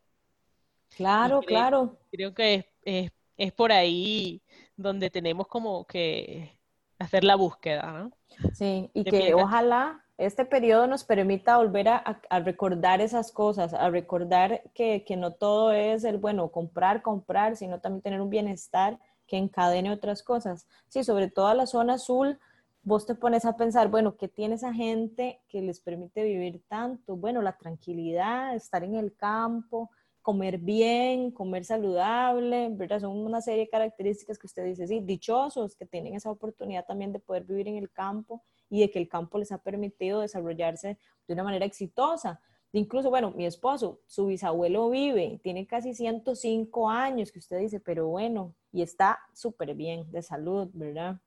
[0.96, 1.98] Claro, claro.
[2.10, 4.42] Creo que es, es, por ahí
[4.76, 6.58] donde tenemos como que
[6.98, 8.12] hacer la búsqueda, ¿no?
[8.52, 14.62] Sí, y que ojalá este periodo nos permita volver a, recordar esas cosas, a recordar
[14.74, 19.90] que, no todo es el, bueno, comprar, comprar, sino también tener un bienestar que encadene
[19.90, 20.66] otras cosas.
[20.88, 22.38] Sí, sobre todo la zona azul,
[22.82, 27.16] vos te pones a pensar, bueno, ¿qué tiene esa gente que les permite vivir tanto?
[27.16, 29.90] Bueno, la tranquilidad, estar en el campo,
[30.22, 33.00] comer bien, comer saludable, ¿verdad?
[33.00, 37.12] Son una serie de características que usted dice, sí, dichosos que tienen esa oportunidad también
[37.12, 40.96] de poder vivir en el campo y de que el campo les ha permitido desarrollarse
[41.26, 42.40] de una manera exitosa.
[42.72, 48.06] Incluso, bueno, mi esposo, su bisabuelo vive, tiene casi 105 años, que usted dice, pero
[48.06, 51.20] bueno, y está súper bien de salud, ¿verdad?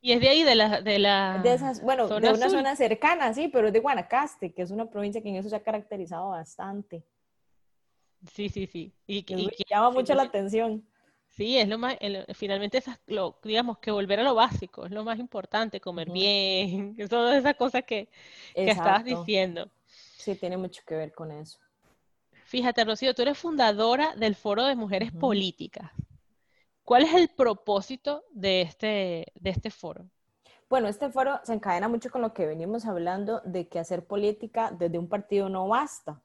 [0.00, 0.80] Y es de ahí, de la...
[0.80, 4.62] De, la de esas, bueno, de una zona cercana, sí, pero es de Guanacaste, que
[4.62, 7.04] es una provincia que en eso se ha caracterizado bastante.
[8.30, 8.92] Sí, sí, sí.
[9.06, 9.36] Y, que
[9.68, 10.84] llama mucho la atención.
[11.28, 11.96] Sí, es lo más,
[12.34, 16.94] finalmente es lo, digamos que volver a lo básico, es lo más importante, comer bien,
[17.10, 18.08] todas esas cosas que,
[18.54, 19.70] que estabas diciendo.
[19.86, 21.58] Sí, tiene mucho que ver con eso.
[22.44, 25.90] Fíjate, Rocío, tú eres fundadora del Foro de Mujeres Políticas.
[26.84, 30.04] ¿Cuál es el propósito de este, de este foro?
[30.68, 34.70] Bueno, este foro se encadena mucho con lo que venimos hablando de que hacer política
[34.70, 36.20] desde un partido no basta.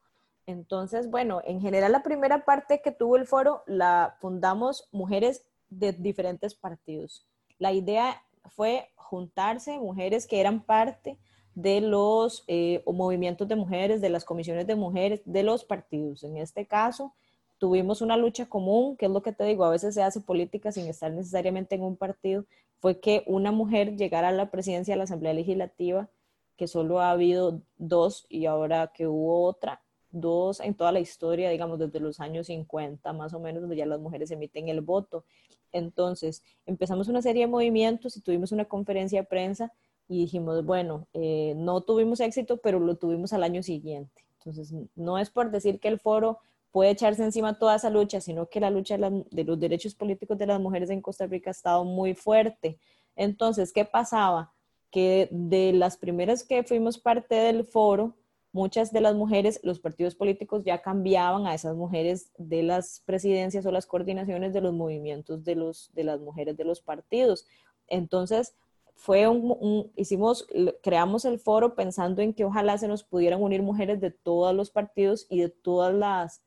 [0.48, 5.92] Entonces, bueno, en general la primera parte que tuvo el foro la fundamos mujeres de
[5.92, 7.26] diferentes partidos.
[7.58, 8.22] La idea
[8.56, 11.18] fue juntarse mujeres que eran parte
[11.54, 16.24] de los eh, movimientos de mujeres, de las comisiones de mujeres, de los partidos.
[16.24, 17.12] En este caso,
[17.58, 20.72] tuvimos una lucha común, que es lo que te digo, a veces se hace política
[20.72, 22.46] sin estar necesariamente en un partido,
[22.78, 26.08] fue que una mujer llegara a la presidencia de la Asamblea Legislativa,
[26.56, 31.50] que solo ha habido dos y ahora que hubo otra, dos en toda la historia,
[31.50, 35.24] digamos, desde los años 50 más o menos, donde ya las mujeres emiten el voto.
[35.72, 39.72] Entonces, empezamos una serie de movimientos y tuvimos una conferencia de prensa
[40.08, 44.24] y dijimos, bueno, eh, no tuvimos éxito, pero lo tuvimos al año siguiente.
[44.38, 46.38] Entonces, no es por decir que el foro
[46.70, 50.46] puede echarse encima toda esa lucha, sino que la lucha de, los derechos políticos de
[50.46, 52.78] las mujeres en Costa Rica ha estado muy fuerte.
[53.16, 54.52] Entonces, ¿qué pasaba?
[54.90, 58.14] Que de las primeras que fuimos parte del foro,
[58.58, 63.64] muchas de las mujeres, los partidos políticos ya cambiaban a esas mujeres de las presidencias
[63.64, 67.46] o las coordinaciones de los movimientos de, los, de las mujeres de los partidos.
[67.86, 68.56] Entonces,
[68.96, 70.48] fue un, hicimos,
[70.82, 74.70] creamos el foro pensando en que ojalá se nos pudieran unir mujeres de todos los
[74.70, 76.42] partidos y de todas las,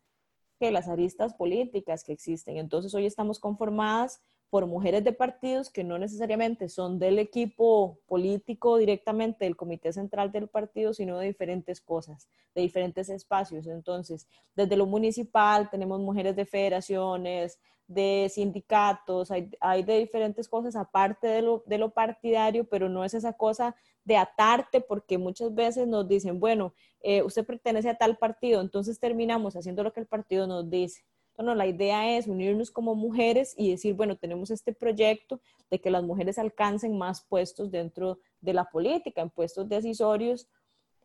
[0.60, 2.58] que las aristas políticas que existen.
[2.58, 8.75] Entonces hoy estamos conformadas por mujeres de partidos que no necesariamente son del equipo político
[8.75, 13.65] directamente del comité central del partido, sino de diferentes cosas, de diferentes espacios.
[13.65, 20.75] Entonces, desde lo municipal tenemos mujeres de federaciones, de sindicatos, hay, hay de diferentes cosas
[20.75, 25.55] aparte de lo, de lo partidario, pero no es esa cosa de atarte porque muchas
[25.55, 30.01] veces nos dicen, bueno, eh, usted pertenece a tal partido, entonces terminamos haciendo lo que
[30.01, 31.03] el partido nos dice.
[31.41, 35.89] Bueno, la idea es unirnos como mujeres y decir, bueno, tenemos este proyecto de que
[35.89, 40.47] las mujeres alcancen más puestos dentro de la política, en puestos decisorios.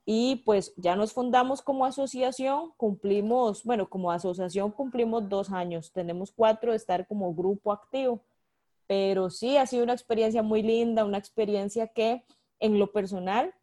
[0.04, 6.30] Y pues ya nos fundamos como asociación, cumplimos, bueno, como asociación cumplimos dos años, tenemos
[6.32, 8.20] cuatro de estar como grupo activo,
[8.86, 12.26] pero sí ha sido una experiencia muy linda, una experiencia que
[12.60, 13.54] en lo personal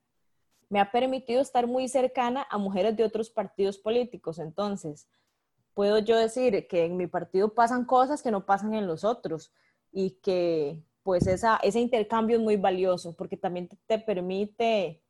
[0.69, 4.39] me ha permitido estar muy cercana a mujeres de otros partidos políticos.
[4.39, 5.07] Entonces,
[5.73, 9.53] puedo yo decir que en mi partido pasan cosas que no pasan en los otros
[9.91, 15.03] y que pues esa, ese intercambio es muy valioso porque también te, permite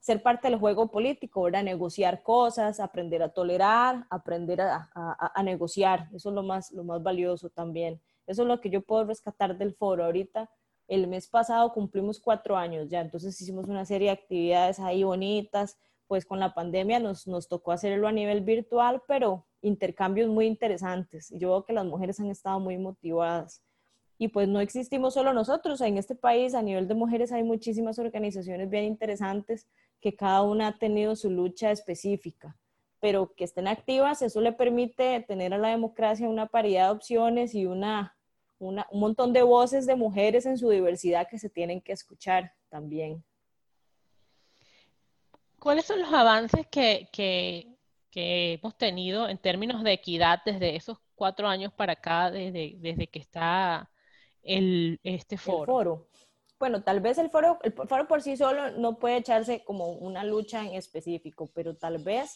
[0.00, 1.62] ser parte del juego político, ¿verdad?
[1.62, 6.08] Negociar cosas, aprender a tolerar, aprender a, a, negociar.
[6.14, 8.00] Eso es lo más, lo más valioso también.
[8.26, 10.04] Eso es lo que yo puedo rescatar del foro.
[10.04, 10.50] Ahorita,
[10.88, 15.76] el mes pasado cumplimos cuatro años ya, entonces hicimos una serie de actividades ahí bonitas,
[16.06, 21.30] pues con la pandemia nos, nos tocó hacerlo a nivel virtual, pero intercambios muy interesantes.
[21.30, 23.62] Yo veo que las mujeres han estado muy motivadas.
[24.18, 27.98] Y pues no existimos solo nosotros, en este país a nivel de mujeres hay muchísimas
[27.98, 29.66] organizaciones bien interesantes
[30.00, 32.56] que cada una ha tenido su lucha específica,
[33.00, 37.54] pero que estén activas, eso le permite tener a la democracia una paridad de opciones
[37.54, 38.16] y una,
[38.58, 43.22] un montón de voces de mujeres en su diversidad que se tienen que escuchar también.
[45.58, 47.75] ¿Cuáles son los avances que,
[48.16, 53.18] hemos tenido en términos de equidad desde esos cuatro años para acá, desde, desde que
[53.18, 53.90] está
[54.42, 55.66] el, este foro?
[55.66, 56.08] foro.
[56.58, 60.24] Bueno, tal vez el foro, el foro por sí solo no puede echarse como una
[60.24, 62.34] lucha en específico, pero tal vez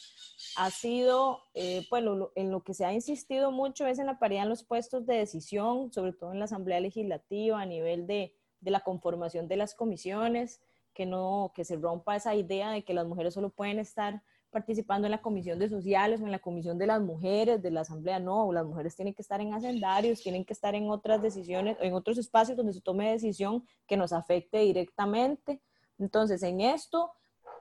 [0.57, 4.43] ha sido, eh, bueno, en lo que se ha insistido mucho es en la paridad
[4.43, 8.71] en los puestos de decisión, sobre todo en la Asamblea Legislativa, a nivel de, de
[8.71, 10.61] la conformación de las comisiones
[10.93, 15.07] que no, que se rompa esa idea de que las mujeres solo pueden estar participando
[15.07, 18.19] en la comisión de sociales o en la comisión de las mujeres de la asamblea,
[18.19, 21.95] no, las mujeres tienen que estar en hacendarios, tienen que estar en otras decisiones, en
[21.95, 25.61] otros espacios donde se tome decisión que nos afecte directamente.
[25.99, 27.13] Entonces, en esto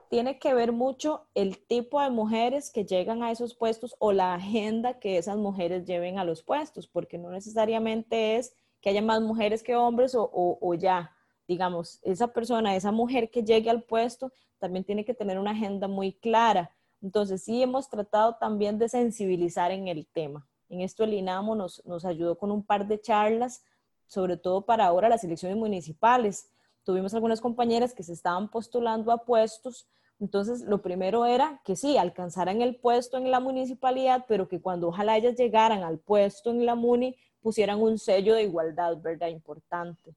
[0.08, 4.34] tiene que ver mucho el tipo de mujeres que llegan a esos puestos o la
[4.34, 9.20] agenda que esas mujeres lleven a los puestos, porque no necesariamente es que haya más
[9.20, 11.14] mujeres que hombres o, o ya,
[11.46, 15.88] digamos, esa persona, esa mujer que llegue al puesto, también tiene que tener una agenda
[15.88, 16.70] muy clara.
[17.02, 20.46] Entonces, sí hemos tratado también de sensibilizar en el tema.
[20.68, 23.64] En esto el INAMO nos, ayudó con un par de charlas,
[24.06, 26.50] sobre todo para ahora las elecciones municipales.
[26.84, 29.86] Tuvimos algunas compañeras que se estaban postulando a puestos,
[30.20, 34.88] entonces, lo primero era que sí, alcanzaran el puesto en la municipalidad, pero que cuando
[34.88, 39.28] ojalá ellas llegaran al puesto en la MUNI, pusieran un sello de igualdad, ¿verdad?
[39.28, 40.14] Importante.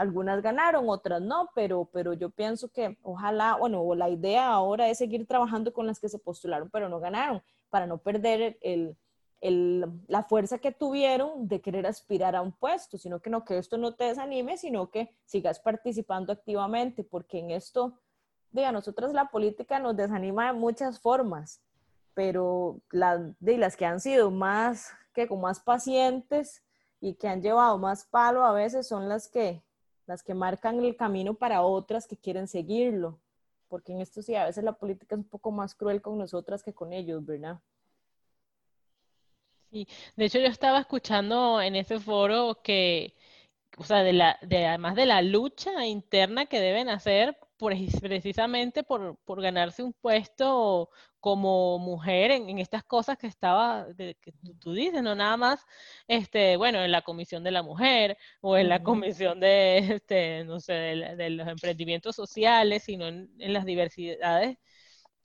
[0.00, 4.96] Algunas ganaron, otras no, pero, pero yo pienso que ojalá, bueno, la idea ahora es
[4.96, 8.56] seguir trabajando con las que se postularon, pero no ganaron, para no perder
[9.42, 13.76] la fuerza que tuvieron de querer aspirar a un puesto, sino que no que esto
[13.76, 17.92] no te desanime, sino que sigas participando activamente, porque en esto,
[18.52, 21.60] de a nosotros la política nos desanima de muchas formas,
[22.14, 26.64] pero de las que han sido más, que con más pacientes
[27.02, 29.62] y que han llevado más palo a veces son las que,
[30.10, 33.20] las que marcan el camino para otras que quieren seguirlo,
[33.68, 36.64] porque en esto sí, a veces la política es un poco más cruel con nosotras
[36.64, 37.60] que con ellos, ¿verdad?
[39.70, 39.86] Sí,
[40.16, 43.14] de hecho yo estaba escuchando en ese foro que,
[43.78, 49.16] o sea, de la, de, además de la lucha interna que deben hacer precisamente por,
[49.18, 50.90] por ganarse un puesto
[51.20, 55.66] como mujer en, estas cosas que estaba, que tú dices, no nada más,
[56.08, 60.60] este, bueno, en la comisión de la mujer o en la comisión de, este, no
[60.60, 64.58] sé, de, los emprendimientos sociales, sino en, en, las diversidades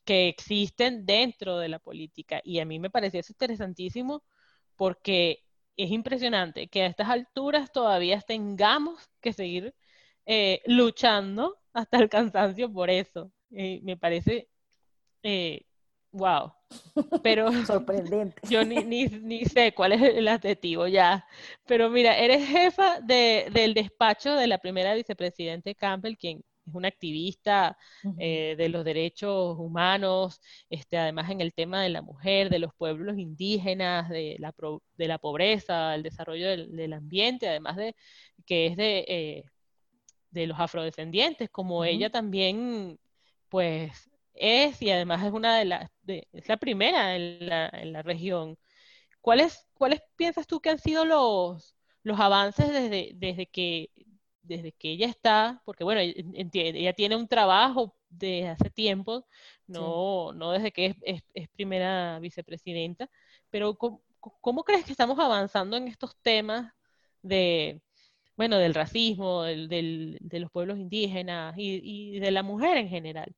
[0.04, 2.42] que existen dentro de la política.
[2.44, 4.24] Y a mí me parecía eso interesantísimo
[4.76, 5.46] porque
[5.78, 9.76] es impresionante que a estas alturas todavía tengamos que seguir
[10.26, 13.32] eh, luchando hasta el cansancio por eso.
[13.52, 14.50] Eh, me parece,
[16.16, 16.52] wow.
[17.24, 18.42] Pero sorprendente.
[18.50, 21.26] Yo ni, ni, sé cuál es el adjetivo ya.
[21.66, 26.88] Pero mira, eres jefa de, del despacho de la primera vicepresidente Campbell, quien es una
[26.88, 27.78] activista
[28.18, 32.74] eh, de los derechos humanos, este, además en el tema de la mujer, de los
[32.74, 34.54] pueblos indígenas, de la,
[34.98, 37.96] de la pobreza, el desarrollo del, ambiente, además de
[38.48, 39.44] que es de, eh,
[40.32, 43.00] de los afrodescendientes, como ella también,
[43.50, 48.02] pues, es y además es una de las, es la primera en la, en la
[48.04, 48.58] región.
[49.22, 53.90] ¿Cuáles, ¿Cuáles piensas tú que han sido los, los avances desde, desde que
[54.48, 59.26] desde que ella está, porque bueno, ella tiene un trabajo de hace tiempo,
[59.68, 63.10] no, no desde que es, primera vicepresidenta,
[63.50, 66.72] pero ¿cómo, crees que estamos avanzando en estos temas
[67.22, 67.82] de,
[68.38, 73.36] bueno, del racismo, del, de los pueblos indígenas y, de la mujer en general?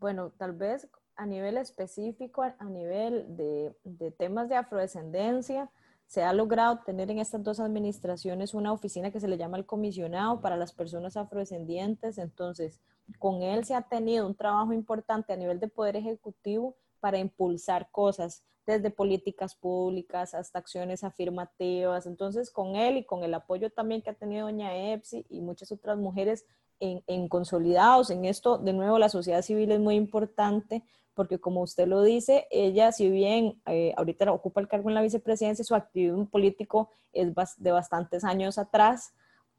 [0.00, 3.74] Bueno, tal vez a nivel específico, a nivel de,
[4.16, 5.70] temas de afrodescendencia,
[6.06, 9.66] se ha logrado tener en estas dos administraciones una oficina que se le llama el
[9.66, 12.16] comisionado para las personas afrodescendientes.
[12.16, 12.80] Entonces,
[13.18, 17.90] con él se ha tenido un trabajo importante a nivel de poder ejecutivo para impulsar
[17.92, 22.06] cosas, desde políticas públicas hasta acciones afirmativas.
[22.06, 25.70] Entonces, con él y con el apoyo también que ha tenido doña Epsi y muchas
[25.72, 26.46] otras mujeres
[26.80, 30.82] en, en consolidados en esto, de nuevo, la sociedad civil es muy importante
[31.14, 35.02] porque como usted lo dice, ella si bien eh, ahorita ocupa el cargo en la
[35.02, 37.28] vicepresidencia, su activismo político es
[37.58, 39.12] de bastantes años atrás.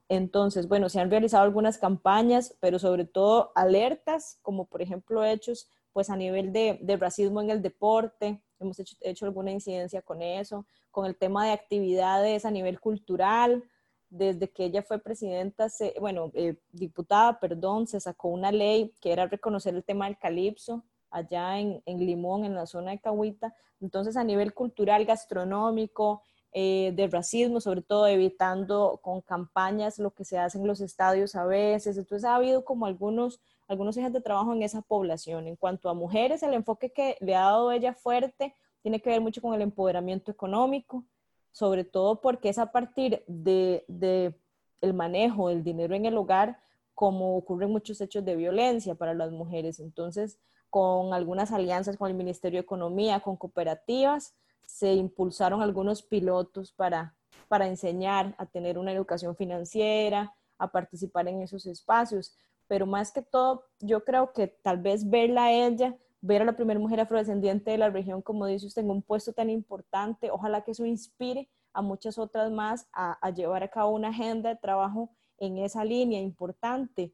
[0.09, 5.69] Entonces, bueno, se han realizado algunas campañas, pero sobre todo alertas, como por ejemplo hechos
[5.93, 10.21] pues a nivel de, de racismo en el deporte, hemos hecho, hecho, alguna incidencia con
[10.21, 13.63] eso, con el tema de actividades a nivel cultural,
[14.11, 19.13] desde que ella fue presidenta, se, bueno, eh, diputada, perdón, se sacó una ley que
[19.13, 23.55] era reconocer el tema del calipso, allá en, Limón, en la zona de Cahuita.
[23.79, 26.21] Entonces, a nivel cultural, gastronómico,
[26.53, 31.35] eh, de racismo, sobre todo evitando con campañas lo que se hace en los estadios
[31.35, 31.97] a veces.
[31.97, 33.39] Entonces, ha habido como algunos,
[33.69, 35.47] algunos ejes de trabajo en esa población.
[35.47, 39.21] En cuanto a mujeres, el enfoque que le ha dado ella fuerte tiene que ver
[39.21, 41.05] mucho con el empoderamiento económico,
[41.51, 44.39] sobre todo porque es a partir de, de
[44.81, 46.59] el manejo del dinero en el hogar
[46.93, 49.79] como ocurren muchos hechos de violencia para las mujeres.
[49.79, 50.39] Entonces,
[50.69, 54.35] con algunas alianzas con el Ministerio de Economía, con cooperativas,
[54.65, 57.15] se impulsaron algunos pilotos para,
[57.47, 62.37] para enseñar a tener una educación financiera, a participar en esos espacios.
[62.67, 66.55] Pero más que todo, yo creo que tal vez verla a ella, ver a la
[66.55, 70.63] primera mujer afrodescendiente de la región, como dice usted, en un puesto tan importante, ojalá
[70.63, 74.55] que eso inspire a muchas otras más a, a llevar a cabo una agenda de
[74.55, 77.13] trabajo en esa línea importante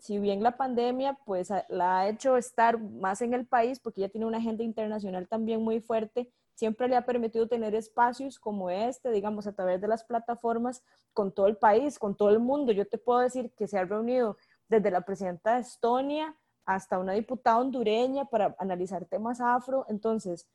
[0.00, 4.10] si bien la pandemia pues la ha hecho estar más en el país porque ella
[4.10, 9.10] tiene una agenda internacional también muy fuerte, siempre le ha permitido tener espacios como este,
[9.10, 10.82] digamos, a través de las plataformas
[11.12, 12.72] con todo el país, con todo el mundo.
[12.72, 14.36] Yo te puedo decir que se ha reunido
[14.68, 16.34] desde la presidenta de Estonia
[16.64, 19.86] hasta una diputada hondureña para analizar temas afro.
[19.88, 20.46] Entonces,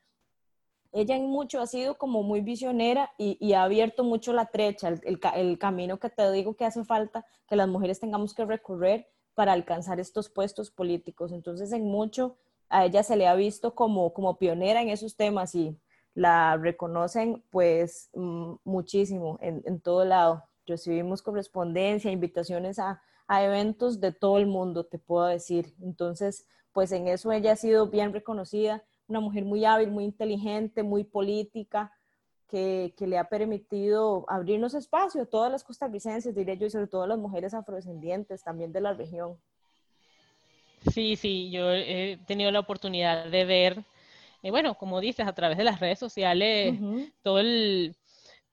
[0.91, 5.59] ella en mucho ha sido como muy visionera y, ha abierto mucho la trecha, el,
[5.59, 9.99] camino que te digo que hace falta que las mujeres tengamos que recorrer para alcanzar
[9.99, 11.33] estos puestos políticos.
[11.33, 12.37] Entonces, en mucho
[12.69, 15.77] a ella se le ha visto como, como pionera en esos temas y
[16.13, 20.45] la reconocen pues mm, muchísimo en, en todo lado.
[20.65, 25.73] Recibimos correspondencia, invitaciones a, a eventos de todo el mundo, te puedo decir.
[25.81, 30.83] Entonces, pues en eso ella ha sido bien reconocida, una mujer muy hábil, muy inteligente,
[30.83, 31.91] muy política,
[32.47, 36.87] que, que, le ha permitido abrirnos espacio a todas las costarricenses, diría yo, y sobre
[36.87, 39.37] todo a las mujeres afrodescendientes también de la región.
[40.91, 43.83] Sí, sí, yo he tenido la oportunidad de ver,
[44.43, 46.79] eh, bueno, como dices, a través de las redes sociales,
[47.23, 47.95] todo el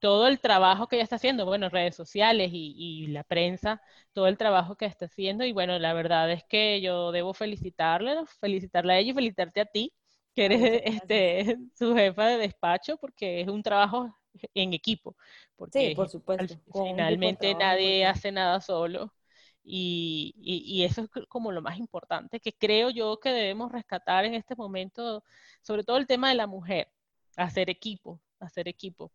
[0.02, 3.80] todo el trabajo que ella está haciendo, bueno, redes sociales y, la prensa,
[4.12, 5.44] todo el trabajo que está haciendo.
[5.44, 9.66] Y bueno, la verdad es que yo debo felicitarle, felicitarle a ella y felicitarte a
[9.66, 9.94] ti,
[10.34, 10.60] que eres
[11.06, 14.12] este, su jefa de despacho, porque es un trabajo
[14.54, 15.14] en equipo.
[15.54, 16.56] Porque sí, por supuesto.
[16.72, 19.14] finalmente nadie hace nada solo.
[19.62, 24.34] Y, y, eso es como lo más importante que creo yo que debemos rescatar en
[24.34, 25.22] este momento,
[25.60, 26.88] sobre todo el tema de la mujer,
[27.36, 29.12] hacer equipo, hacer equipo.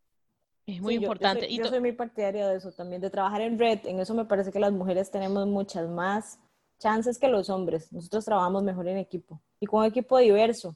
[0.68, 1.48] Es muy importante.
[1.48, 3.80] Yo soy, muy partidaria de eso también, de trabajar en red.
[3.86, 6.40] En eso me parece que las mujeres tenemos muchas más
[6.78, 7.92] chances que los hombres.
[7.94, 10.76] Nosotros trabajamos mejor en equipo y con un equipo diverso.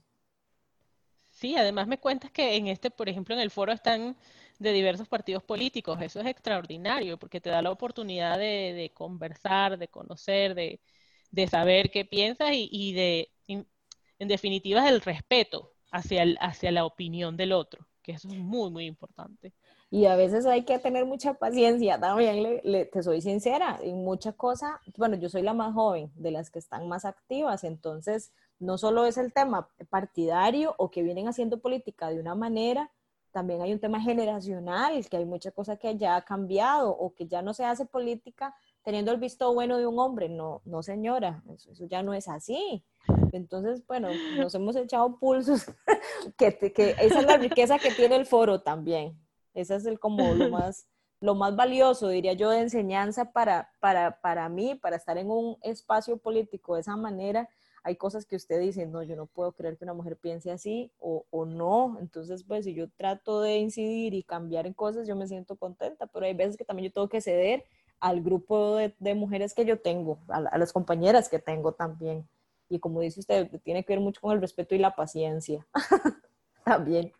[1.27, 4.15] Sí, además me cuentas que en este, por ejemplo, en el foro están
[4.59, 5.99] de diversos partidos políticos.
[6.01, 12.05] Eso es extraordinario porque te da la oportunidad de, conversar, de conocer, de, saber qué
[12.05, 18.29] piensas y, de, en definitiva, el respeto hacia, hacia la opinión del otro, que eso
[18.29, 19.53] es muy, muy importante.
[19.93, 24.31] Y a veces hay que tener mucha paciencia, también le, te soy sincera, en mucha
[24.31, 28.77] cosa, bueno, yo soy la más joven de las que están más activas, entonces no
[28.77, 32.89] solo es el tema partidario o que vienen haciendo política de una manera,
[33.31, 37.27] también hay un tema generacional, que hay mucha cosa que ya ha cambiado o que
[37.27, 40.29] ya no se hace política teniendo el visto bueno de un hombre.
[40.29, 42.83] No, no señora, eso, ya no es así.
[43.31, 45.65] Entonces, bueno, nos hemos echado pulsos,
[46.37, 49.17] que, que esa es la riqueza que tiene el foro también.
[49.53, 50.87] Ese es el como lo más,
[51.19, 55.57] lo más valioso, diría yo, de enseñanza para, para, para mí, para estar en un
[55.61, 57.49] espacio político de esa manera.
[57.83, 60.91] Hay cosas que usted dice, no, yo no puedo creer que una mujer piense así
[60.99, 61.97] o, o no.
[61.99, 66.05] Entonces, pues si yo trato de incidir y cambiar en cosas, yo me siento contenta,
[66.07, 67.65] pero hay veces que también yo tengo que ceder
[67.99, 72.27] al grupo de, de mujeres que yo tengo, a, a, las compañeras que tengo también.
[72.67, 75.65] Y como dice usted, tiene que ver mucho con el respeto y la paciencia
[76.65, 77.13] también.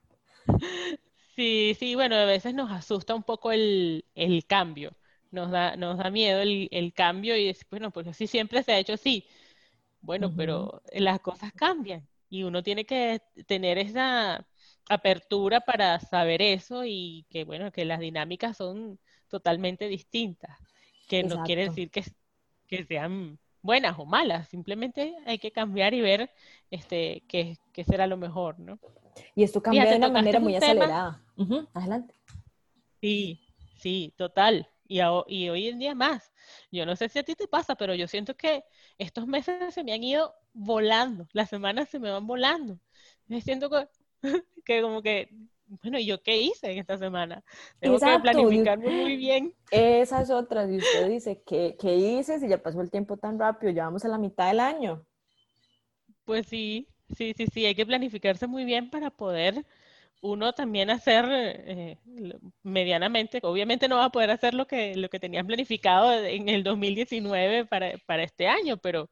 [1.36, 4.98] Sí, sí, bueno, a veces nos asusta un poco el, el cambio,
[5.32, 8.74] nos da, nos da miedo el, el cambio y decir, bueno, pues así siempre se
[8.74, 9.26] ha hecho así.
[10.02, 14.48] Bueno, pero las cosas cambian y uno tiene que tener esa
[14.90, 20.60] apertura para saber eso y que, bueno, que las dinámicas son totalmente distintas,
[21.08, 22.04] que no quiere decir que,
[22.68, 26.32] que sean buenas o malas, simplemente hay que cambiar y ver
[26.72, 28.80] este, qué, qué será lo mejor, ¿no?
[29.36, 31.22] Y esto cambia de una manera muy acelerada.
[31.74, 32.16] Adelante.
[33.02, 33.42] Sí,
[33.78, 34.68] sí, total.
[34.88, 36.32] Y, y, hoy en día más.
[36.72, 38.64] Yo no sé si a ti te pasa, pero yo siento que
[38.98, 42.78] estos meses se me han ido volando, las semanas se me van volando.
[43.28, 43.88] Me siento que,
[44.66, 45.30] que como que,
[45.82, 47.44] bueno, ¿y yo qué hice en esta semana?
[47.80, 49.56] Tengo que planificarme muy bien.
[49.72, 53.40] Esa es otra, y usted dice, ¿qué, ¿qué hice si ya pasó el tiempo tan
[53.40, 53.72] rápido?
[53.72, 55.06] Ya vamos a la mitad del año.
[56.26, 59.66] Pues sí, Sí, sí, sí, hay que planificarse muy bien para poder
[60.22, 61.98] uno también hacer eh,
[62.64, 66.64] medianamente, obviamente no va a poder hacer lo que, lo que tenías planificado en el
[66.64, 69.10] 2019 para, para este año, pero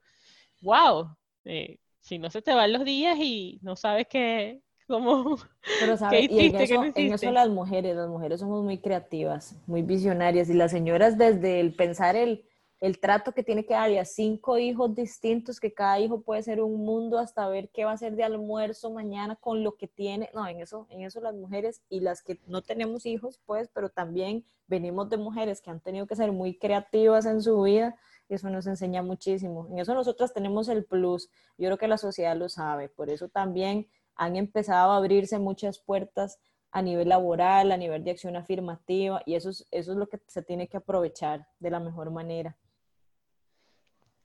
[0.62, 5.38] wow, eh, si no se te van los días y no sabes qué, cómo,
[5.80, 9.82] pero sabes, y en eso, en eso las mujeres, las mujeres somos muy creativas, muy
[9.82, 12.46] visionarias y las señoras desde el pensar el
[12.82, 16.62] el trato que tiene que dar a cinco hijos distintos, que cada hijo puede ser
[16.62, 20.30] un mundo hasta ver qué va a ser de almuerzo mañana con lo que tiene.
[20.34, 23.90] No, en eso, en eso las mujeres y las que no tenemos hijos, pues, pero
[23.90, 27.98] también venimos de mujeres que han tenido que ser muy creativas en su vida
[28.30, 29.68] y eso nos enseña muchísimo.
[29.72, 31.30] En eso nosotras tenemos el plus.
[31.58, 35.80] Yo creo que la sociedad lo sabe, por eso también han empezado a abrirse muchas
[35.80, 36.40] puertas
[36.72, 40.20] a nivel laboral, a nivel de acción afirmativa, y eso es, eso es lo que
[40.28, 42.56] se tiene que aprovechar de la mejor manera.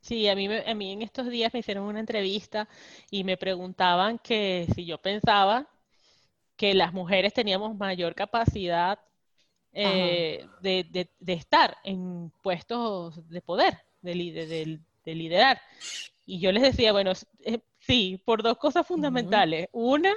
[0.04, 2.68] Sí, a mí, a mí en estos días me hicieron una entrevista
[3.10, 5.66] y me preguntaban que si yo pensaba
[6.56, 8.98] que las mujeres teníamos mayor capacidad
[9.72, 15.62] eh, de, estar en puestos de poder, de, liderar.
[16.26, 19.68] Y yo les decía, bueno, eh, sí, por dos cosas fundamentales.
[19.72, 20.14] Una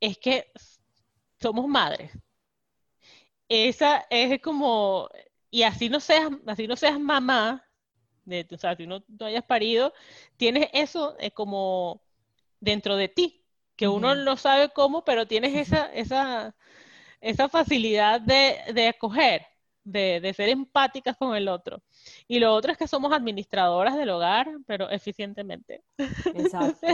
[0.00, 0.52] es que
[1.40, 2.12] somos madres.
[3.48, 5.08] Esa es como,
[5.50, 7.67] y así no seas, así no seas mamá,
[8.50, 9.92] o sea, si no, no hayas parido,
[10.36, 12.02] tienes eso eh, como
[12.60, 13.42] dentro de ti,
[13.76, 16.54] que uno no sabe cómo, pero tienes esa, esa,
[17.20, 19.46] esa facilidad de, de acoger,
[19.84, 21.80] de, de, ser empáticas con el otro.
[22.26, 25.82] Y lo otro es que somos administradoras del hogar, pero eficientemente.
[26.34, 26.86] Exacto.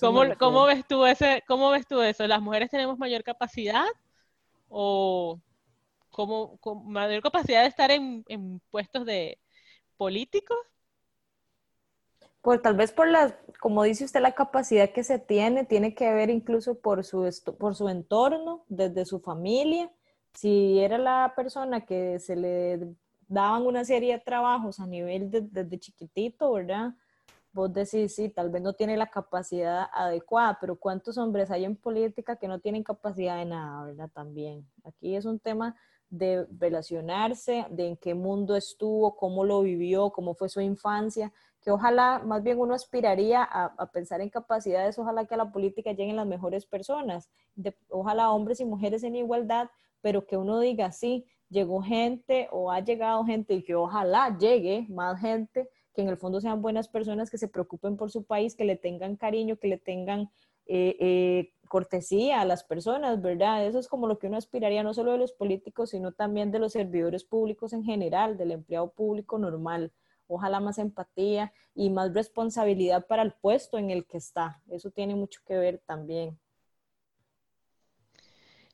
[0.00, 2.26] ¿cómo, ¿cómo, ves tú ese, ¿Cómo ves tú eso?
[2.26, 3.86] ¿Las mujeres tenemos mayor capacidad
[4.68, 5.40] o
[6.10, 8.24] como, mayor capacidad de estar en,
[8.70, 9.38] puestos de
[9.96, 10.58] políticos?
[12.46, 16.12] Pues tal vez por la, como dice usted, la capacidad que se tiene, tiene que
[16.12, 17.28] ver incluso por su,
[17.58, 19.90] por su entorno, desde su familia.
[20.32, 22.94] Si era la persona que se le
[23.26, 26.94] daban una serie de trabajos a nivel de, desde chiquitito, ¿verdad?
[27.52, 31.74] Vos decís, sí, tal vez no tiene la capacidad adecuada, pero ¿cuántos hombres hay en
[31.74, 34.08] política que no tienen capacidad de nada, ¿verdad?
[34.14, 34.70] También.
[34.84, 35.74] Aquí es un tema
[36.10, 41.32] de relacionarse, de en qué mundo estuvo, cómo lo vivió, cómo fue su infancia,
[41.66, 45.90] que ojalá más bien uno aspiraría a, pensar en capacidades, ojalá que a la política
[45.90, 47.28] lleguen las mejores personas,
[47.88, 49.68] ojalá hombres y mujeres en igualdad,
[50.00, 54.86] pero que uno diga, sí, llegó gente o ha llegado gente y que ojalá llegue
[54.88, 58.54] más gente, que en el fondo sean buenas personas, que se preocupen por su país,
[58.54, 60.30] que le tengan cariño, que le tengan
[60.66, 63.66] eh, eh, cortesía a las personas, ¿verdad?
[63.66, 66.60] Eso es como lo que uno aspiraría no solo de los políticos, sino también de
[66.60, 69.90] los servidores públicos en general, del empleado público normal.
[70.28, 74.60] Ojalá más empatía y más responsabilidad para el puesto en el que está.
[74.68, 76.38] Eso tiene mucho que ver también.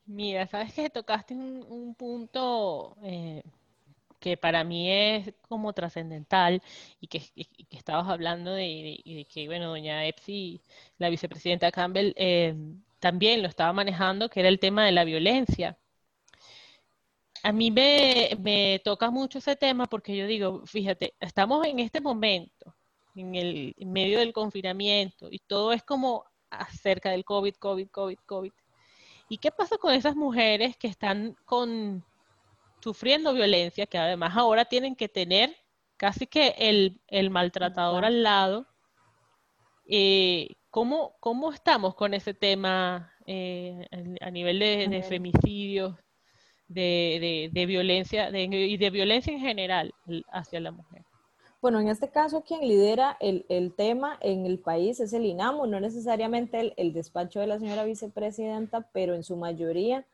[0.07, 3.43] Mira, sabes que tocaste un, punto eh,
[4.21, 6.63] que para mí es como trascendental
[7.01, 7.23] y que,
[7.71, 10.61] estabas hablando de, que, bueno, doña Epsi,
[10.99, 12.55] la vicepresidenta Campbell, eh,
[13.01, 15.77] también lo estaba manejando, que era el tema de la violencia.
[17.43, 22.75] A mí me, toca mucho ese tema porque yo digo, fíjate, estamos en este momento,
[23.17, 28.19] en el en medio del confinamiento, y todo es como acerca del COVID, COVID, COVID,
[28.27, 28.53] COVID.
[29.29, 32.05] ¿Y qué pasa con esas mujeres que están con
[32.83, 35.57] sufriendo violencia, que además ahora tienen que tener
[35.97, 38.67] casi que el, maltratador al lado.
[39.87, 41.15] Eh, ¿cómo,
[41.55, 43.87] estamos con ese tema eh,
[44.21, 45.95] a nivel de, femicidios,
[46.73, 49.95] de, violencia y de violencia en general
[50.33, 51.03] hacia la mujer?
[51.61, 55.79] Bueno, en este caso quien lidera el, tema en el país es el INAMO, no
[55.79, 60.05] necesariamente el, el despacho de la señora vicepresidenta, pero en su mayoría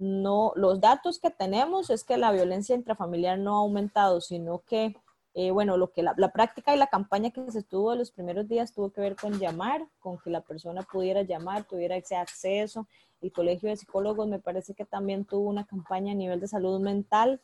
[0.00, 4.96] no, los datos que tenemos es que la violencia intrafamiliar no ha aumentado, sino que,
[5.34, 8.72] eh, bueno, lo que la, práctica y la campaña que se estuvo los primeros días
[8.72, 12.88] tuvo que ver con llamar, con que la persona pudiera llamar, tuviera ese acceso.
[13.20, 16.80] El Colegio de Psicólogos me parece que también tuvo una campaña a nivel de salud
[16.80, 17.40] mental,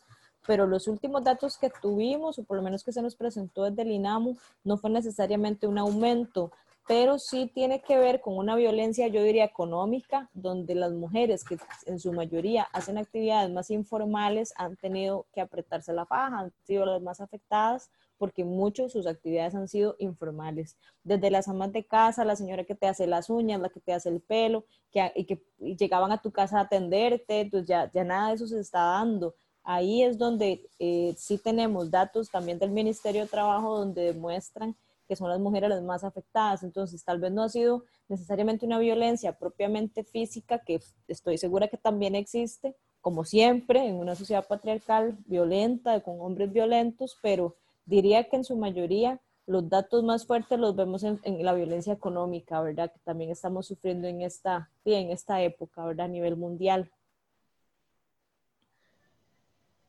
[0.47, 3.82] pero los últimos datos que tuvimos, o por lo menos que se nos presentó desde
[3.82, 6.51] el INAMU, no fue necesariamente un aumento,
[6.87, 11.59] pero sí tiene que ver con una violencia, yo diría, económica, donde las mujeres que
[11.87, 16.87] en su mayoría hacen actividades más informales han tenido que apretarse la faja, han sido
[16.87, 20.76] las más afectadas porque muchos sus actividades han sido informales.
[21.03, 23.93] Desde las amas de casa, la señora que te hace las uñas, la que te
[23.93, 28.05] hace el pelo, que, y que llegaban a tu casa a atenderte, entonces ya, ya
[28.05, 29.34] nada de eso se está dando.
[29.62, 34.76] Ahí es donde eh, sí tenemos datos también del Ministerio de Trabajo donde demuestran
[35.07, 36.62] que son las mujeres las más afectadas.
[36.62, 41.76] Entonces, tal vez no ha sido necesariamente una violencia propiamente física, que estoy segura que
[41.76, 48.36] también existe, como siempre, en una sociedad patriarcal violenta, con hombres violentos, pero diría que
[48.36, 52.92] en su mayoría los datos más fuertes los vemos en, la violencia económica, ¿verdad?
[52.92, 56.07] Que también estamos sufriendo en esta, en esta época, ¿verdad?
[56.07, 56.90] A nivel mundial.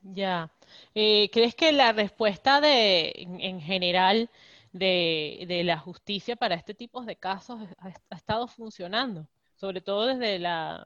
[0.04, 0.52] Ya.
[0.94, 4.30] Eh, ¿Crees que la respuesta de, en general,
[4.72, 10.86] de, la justicia para este tipo de casos ha, estado funcionando, sobre todo desde la,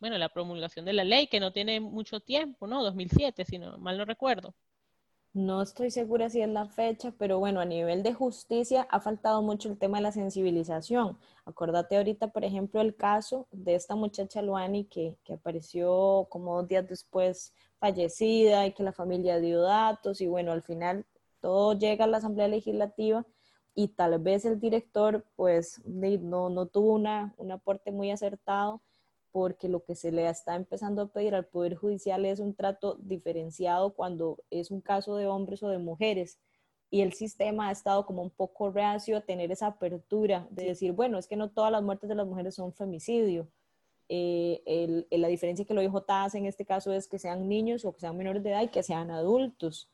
[0.00, 2.82] bueno, la promulgación de la ley, que no tiene mucho tiempo, ¿no?
[2.82, 4.54] 2007, si no mal no recuerdo.
[5.34, 9.42] No estoy segura si es la fecha, pero bueno, a nivel de justicia ha faltado
[9.42, 11.18] mucho el tema de la sensibilización.
[11.44, 16.66] Acordate ahorita, por ejemplo, el caso de esta muchacha Luani que, que apareció como dos
[16.66, 21.06] días después fallecida y que la familia dio datos y bueno, al final
[21.40, 23.26] todo llega a la Asamblea Legislativa
[23.74, 28.82] y tal vez el director pues no, no tuvo una, un aporte muy acertado
[29.30, 32.96] porque lo que se le está empezando a pedir al Poder Judicial es un trato
[33.00, 36.40] diferenciado cuando es un caso de hombres o de mujeres.
[36.90, 40.92] Y el sistema ha estado como un poco reacio a tener esa apertura de decir,
[40.92, 43.46] bueno, es que no todas las muertes de las mujeres son femicidio.
[44.08, 47.92] Eh, la diferencia que lo dijo hace en este caso es que sean niños o
[47.92, 49.88] que sean menores de edad y que sean adultos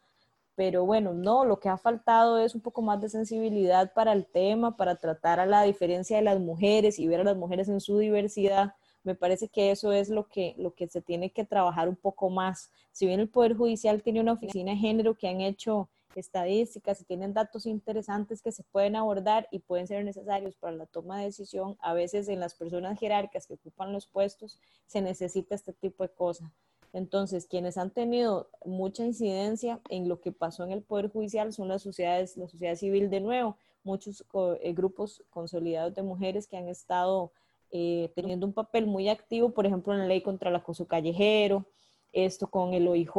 [0.56, 4.26] pero bueno, no, lo que ha faltado es un poco más de sensibilidad para el
[4.26, 7.80] tema, para tratar a la diferencia de las mujeres y ver a las mujeres en
[7.80, 8.74] su diversidad.
[9.02, 12.30] Me parece que eso es lo que, lo que se tiene que trabajar un poco
[12.30, 12.70] más.
[12.92, 17.04] Si bien el Poder Judicial tiene una oficina de género que han hecho estadísticas, si
[17.04, 21.24] tienen datos interesantes que se pueden abordar y pueden ser necesarios para la toma de
[21.26, 26.04] decisión, a veces en las personas jerárquicas que ocupan los puestos se necesita este tipo
[26.04, 26.48] de cosas.
[26.94, 31.66] Entonces, quienes han tenido mucha incidencia en lo que pasó en el Poder Judicial son
[31.66, 34.24] las sociedades, la sociedad civil de nuevo, muchos
[34.62, 37.32] eh, grupos consolidados de mujeres que han estado
[37.72, 41.66] eh, teniendo un papel muy activo, por ejemplo, en la ley contra el acoso callejero,
[42.12, 43.10] esto con el OIJ.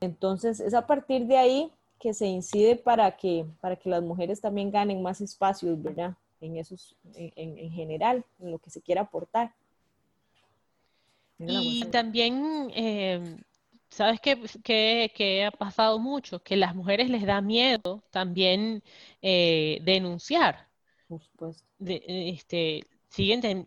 [0.00, 4.40] Entonces, es a partir de ahí que se incide para que, para que las mujeres
[4.40, 6.16] también ganen más espacios, ¿verdad?
[6.40, 9.52] En esos, en, en general, en lo que se quiera aportar.
[11.46, 13.36] Y también, eh,
[13.88, 16.42] ¿sabes qué, ha pasado mucho?
[16.42, 18.82] Que las mujeres les da miedo también
[19.20, 20.68] eh, denunciar.
[21.08, 21.64] Por supuesto.
[21.78, 23.66] este, siguen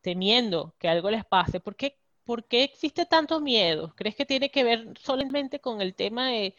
[0.00, 1.60] temiendo que algo les pase.
[1.60, 3.94] ¿Por qué, ¿Por qué existe tanto miedo?
[3.96, 6.54] ¿Crees que tiene que ver solamente con el tema de,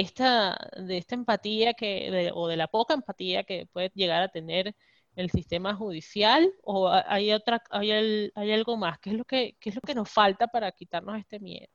[0.00, 4.76] esta, de esta empatía que, o de la poca empatía que puede llegar a tener
[5.16, 9.70] el sistema judicial o hay otra hay, hay algo más qué es lo que qué
[9.70, 11.68] es lo que nos falta para quitarnos este miedo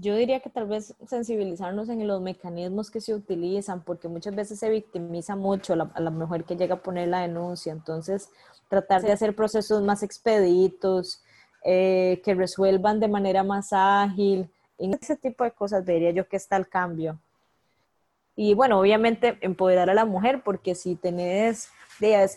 [0.00, 4.60] yo diría que tal vez sensibilizarnos en los mecanismos que se utilizan, porque muchas veces
[4.60, 7.72] se victimiza mucho a la, mujer que llega a poner la denuncia.
[7.72, 8.30] Entonces,
[8.68, 11.24] tratar de hacer procesos más expeditos,
[11.64, 14.48] eh, que resuelvan de manera más ágil.
[14.78, 17.18] Ese tipo de cosas vería yo que está el cambio.
[18.36, 21.70] Y bueno, obviamente empoderar a la mujer, porque si tenés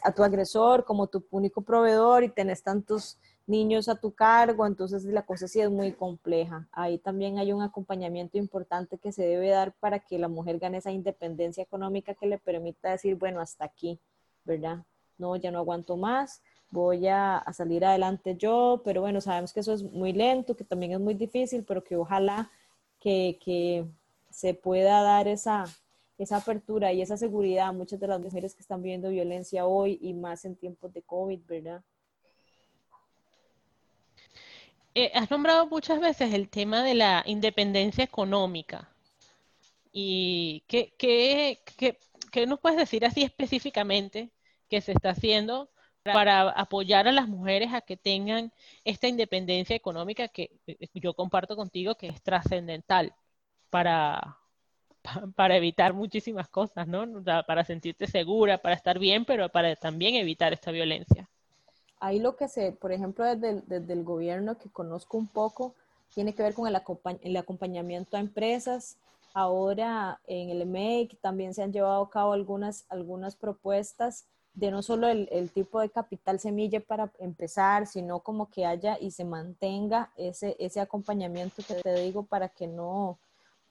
[0.03, 5.03] a tu agresor como tu único proveedor y tenés tantos niños a tu cargo, entonces
[5.05, 6.67] la cosa sí es muy compleja.
[6.71, 10.77] Ahí también hay un acompañamiento importante que se debe dar para que la mujer gane
[10.77, 13.99] esa independencia económica que le permita decir, bueno, hasta aquí,
[14.45, 14.83] ¿verdad?
[15.17, 16.41] No, ya no aguanto más,
[16.71, 20.93] voy a, salir adelante yo, pero bueno, sabemos que eso es muy lento, que también
[20.93, 22.49] es muy difícil, pero que ojalá
[22.99, 23.85] que, que
[24.29, 25.65] se pueda dar esa,
[26.23, 29.97] esa apertura y esa seguridad a muchas de las mujeres que están viviendo violencia hoy
[30.01, 31.81] y más en tiempos de COVID, ¿verdad?
[34.93, 38.89] Eh, has nombrado muchas veces el tema de la independencia económica.
[39.91, 41.97] ¿Y qué, qué, qué,
[42.31, 44.29] qué nos puedes decir así específicamente
[44.69, 45.69] que se está haciendo
[46.03, 48.51] para apoyar a las mujeres a que tengan
[48.83, 53.13] esta independencia económica que eh, yo comparto contigo que es trascendental
[53.69, 54.40] para,
[55.35, 57.05] para evitar muchísimas cosas, ¿no?
[57.45, 61.27] para sentirte segura, para estar bien, pero para también evitar esta violencia.
[61.99, 65.75] Ahí lo que se, por ejemplo, desde el, gobierno que conozco un poco,
[66.15, 66.77] tiene que ver con el,
[67.21, 68.97] el acompañamiento a empresas.
[69.33, 74.81] Ahora en el MEIC también se han llevado a cabo algunas, algunas propuestas de no
[74.81, 79.23] solo el, el, tipo de capital semilla para empezar, sino como que haya y se
[79.23, 83.17] mantenga ese, ese acompañamiento que te digo para que no,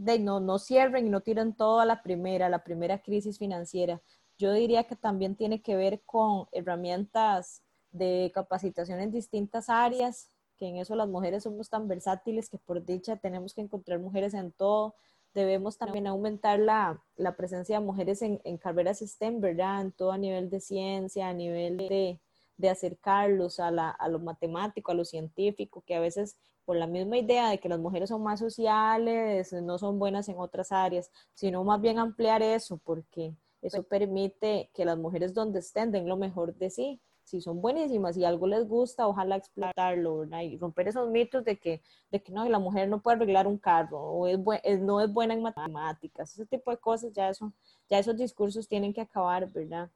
[0.01, 4.01] de no, no cierren y no tiren todo a la primera, la primera crisis financiera.
[4.39, 10.69] Yo diría que también tiene que ver con herramientas de capacitación en distintas áreas, que
[10.69, 14.53] en eso las mujeres somos tan versátiles que por dicha tenemos que encontrar mujeres en
[14.53, 14.95] todo.
[15.35, 19.83] Debemos también aumentar la, la presencia de mujeres en, en, carreras STEM, ¿verdad?
[19.83, 22.19] En todo a nivel de ciencia, a nivel de,
[22.57, 26.39] de acercarlos a, la, a lo matemático, a lo científico, que a veces
[26.71, 30.39] por la misma idea de que las mujeres son más sociales, no son buenas en
[30.39, 35.91] otras áreas, sino más bien ampliar eso, porque eso permite que las mujeres donde estén
[35.91, 37.01] den lo mejor de sí.
[37.25, 40.43] Si son buenísimas y algo les gusta, ojalá explotarlo, ¿verdad?
[40.43, 43.59] Y romper esos mitos de que, de que no, la mujer no puede arreglar un
[43.59, 47.53] carro o es no es buena en matemáticas, ese tipo de cosas, ya, eso,
[47.89, 49.91] ya esos discursos tienen que acabar, ¿verdad?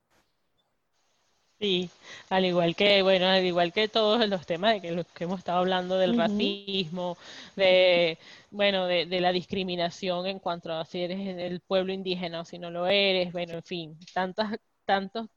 [1.64, 1.88] Sí,
[2.28, 5.38] al igual que, bueno, al igual que todos los temas de que los que hemos
[5.38, 7.16] estado hablando del racismo,
[7.56, 8.18] de,
[8.50, 12.70] bueno, de, la discriminación en cuanto a si eres el pueblo indígena o si no
[12.70, 15.28] lo eres, bueno, en fin, tantas, tantos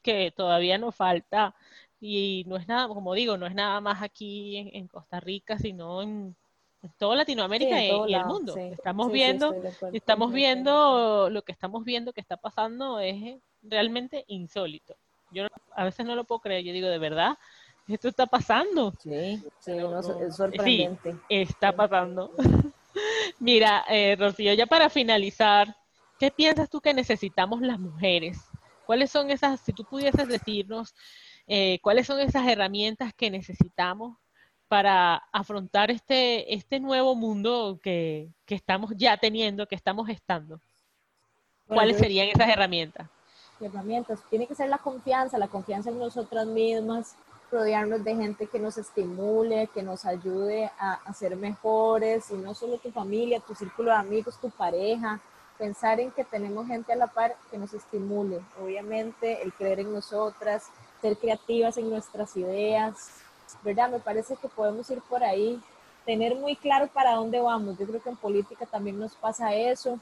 [0.00, 1.54] que todavía nos falta
[2.00, 6.00] y no es nada, como digo, no es nada más aquí en, Costa Rica, sino
[6.00, 6.34] en,
[6.96, 8.56] toda Latinoamérica y, el mundo.
[8.56, 9.54] estamos viendo,
[9.92, 14.96] estamos viendo lo que estamos viendo que está pasando es realmente insólito.
[15.34, 17.36] Yo a veces no lo puedo creer, yo digo, ¿de verdad?
[17.88, 18.94] ¿Esto está pasando?
[19.02, 21.12] Sí, sí, es sorprendente.
[21.12, 22.32] Sí, está pasando.
[23.40, 25.76] Mira, eh, Rocío, ya para finalizar,
[26.18, 28.38] ¿qué piensas tú que necesitamos las mujeres?
[28.86, 30.94] ¿Cuáles son esas, si tú pudieses decirnos,
[31.46, 34.16] eh, cuáles son esas herramientas que necesitamos
[34.68, 40.60] para afrontar este, este nuevo mundo que, que estamos ya teniendo, que estamos estando?
[41.66, 43.08] ¿Cuáles serían esas herramientas?
[43.60, 44.20] Herramientas.
[44.30, 47.14] Tiene que ser la confianza, la confianza en nosotras mismas,
[47.50, 52.78] rodearnos de gente que nos estimule, que nos ayude a, ser mejores, y no solo
[52.78, 55.20] tu familia, tu círculo de amigos, tu pareja,
[55.58, 58.40] pensar en que tenemos gente a la par que nos estimule.
[58.62, 60.66] Obviamente, el creer en nosotras,
[61.00, 63.10] ser creativas en nuestras ideas,
[63.62, 63.90] ¿verdad?
[63.90, 65.62] Me parece que podemos ir por ahí,
[66.04, 67.78] tener muy claro para dónde vamos.
[67.78, 69.98] Yo creo que en política también nos pasa eso.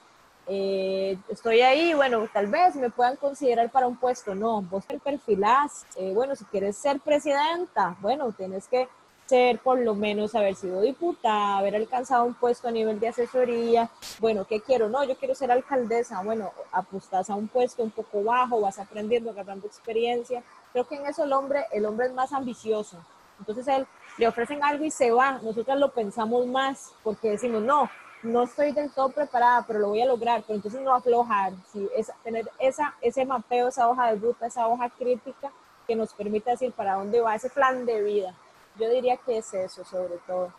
[0.46, 4.98] Eh, estoy ahí, bueno, tal vez me puedan considerar para un puesto, no, vos te
[4.98, 8.88] perfilás, eh, bueno, si quieres ser presidenta, bueno, tienes que
[9.26, 13.88] ser por lo menos haber sido diputada, haber alcanzado un puesto a nivel de asesoría,
[14.18, 14.88] bueno, ¿qué quiero?
[14.88, 19.30] No, yo quiero ser alcaldesa, bueno, apostas a un puesto un poco bajo, vas aprendiendo,
[19.30, 22.98] agarrando experiencia, creo que en eso el hombre, el hombre es más ambicioso,
[23.38, 23.86] entonces él
[24.18, 25.40] le ofrecen algo y se va.
[25.42, 27.90] Nosotros lo pensamos más porque decimos, no,
[28.22, 30.42] no estoy del todo preparada, pero lo voy a lograr.
[30.46, 31.88] Pero entonces no aflojar, ¿sí?
[31.96, 35.50] es, tener esa, ese mapeo, esa hoja de ruta, esa hoja crítica
[35.86, 38.34] que nos permite decir para dónde va ese plan de vida.
[38.78, 40.52] Yo diría que es eso, sobre todo.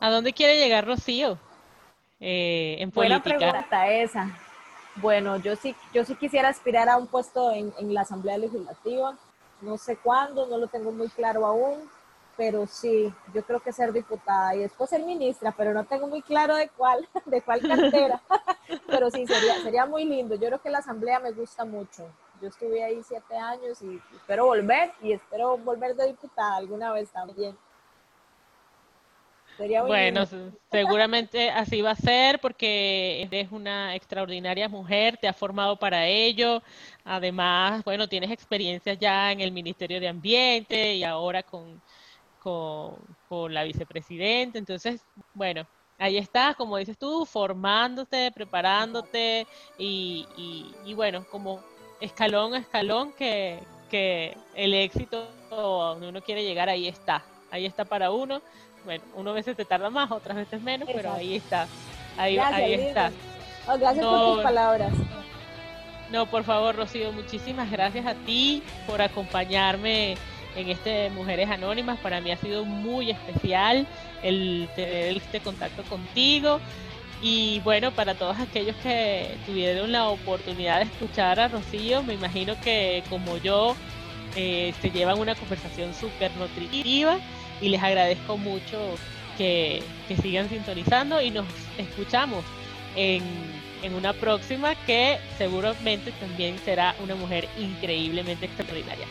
[0.00, 1.38] ¿A dónde quiere llegar Rocío
[2.20, 3.20] eh, en política?
[3.22, 4.38] Buena pregunta esa.
[4.96, 9.16] Bueno, yo sí, yo sí quisiera aspirar a un puesto en, en la Asamblea Legislativa
[9.62, 11.88] no sé cuándo, no lo tengo muy claro aún,
[12.36, 16.22] pero sí, yo creo que ser diputada y después ser ministra, pero no tengo muy
[16.22, 18.22] claro de cuál, de cuál cartera,
[18.86, 20.34] pero sí, sería, sería muy lindo.
[20.34, 22.06] Yo creo que la asamblea me gusta mucho.
[22.40, 27.10] Yo estuve ahí siete años y espero volver y espero volver de diputada alguna vez
[27.10, 27.56] también
[29.86, 30.24] bueno,
[30.70, 36.62] seguramente así va a ser porque eres una extraordinaria mujer, te has formado para ello.
[37.04, 41.80] Además, bueno, tienes experiencias ya en el Ministerio de Ambiente y ahora con,
[42.42, 42.96] con,
[43.52, 44.58] la vicepresidenta.
[44.58, 45.02] Entonces,
[45.34, 45.66] bueno,
[45.98, 49.46] ahí estás, como dices tú, formándote, preparándote
[49.78, 50.26] y,
[50.84, 51.62] y, bueno, como
[52.00, 53.58] escalón a escalón que,
[53.90, 58.42] que el éxito donde uno quiere llegar, ahí está, ahí está para uno
[58.84, 61.66] bueno, unas veces te tarda más, otras veces menos, pero ahí está.
[62.16, 63.12] Ahí, ahí está.
[63.68, 64.92] Oh, gracias por tus palabras.
[66.10, 70.16] No, por favor, Rocío, muchísimas gracias a ti por acompañarme
[70.56, 71.98] en este Mujeres Anónimas.
[71.98, 73.86] Para mí ha sido muy especial
[74.22, 76.60] el tener este contacto contigo.
[77.22, 82.60] Y bueno, para todos aquellos que tuvieron la oportunidad de escuchar a Rocío, me imagino
[82.60, 83.76] que como yo
[84.34, 87.18] eh, se llevan una conversación súper nutritiva
[87.60, 88.78] y les agradezco mucho
[89.38, 89.82] que,
[90.20, 91.46] sigan sintonizando y nos
[91.78, 92.44] escuchamos
[92.96, 93.22] en,
[93.82, 99.06] en una próxima que seguramente también será una mujer increíblemente extraordinaria.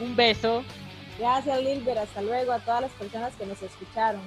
[0.00, 0.64] Un beso.
[1.18, 1.98] Gracias, Lilber.
[1.98, 4.20] Hasta luego a todas las personas que nos escucharon.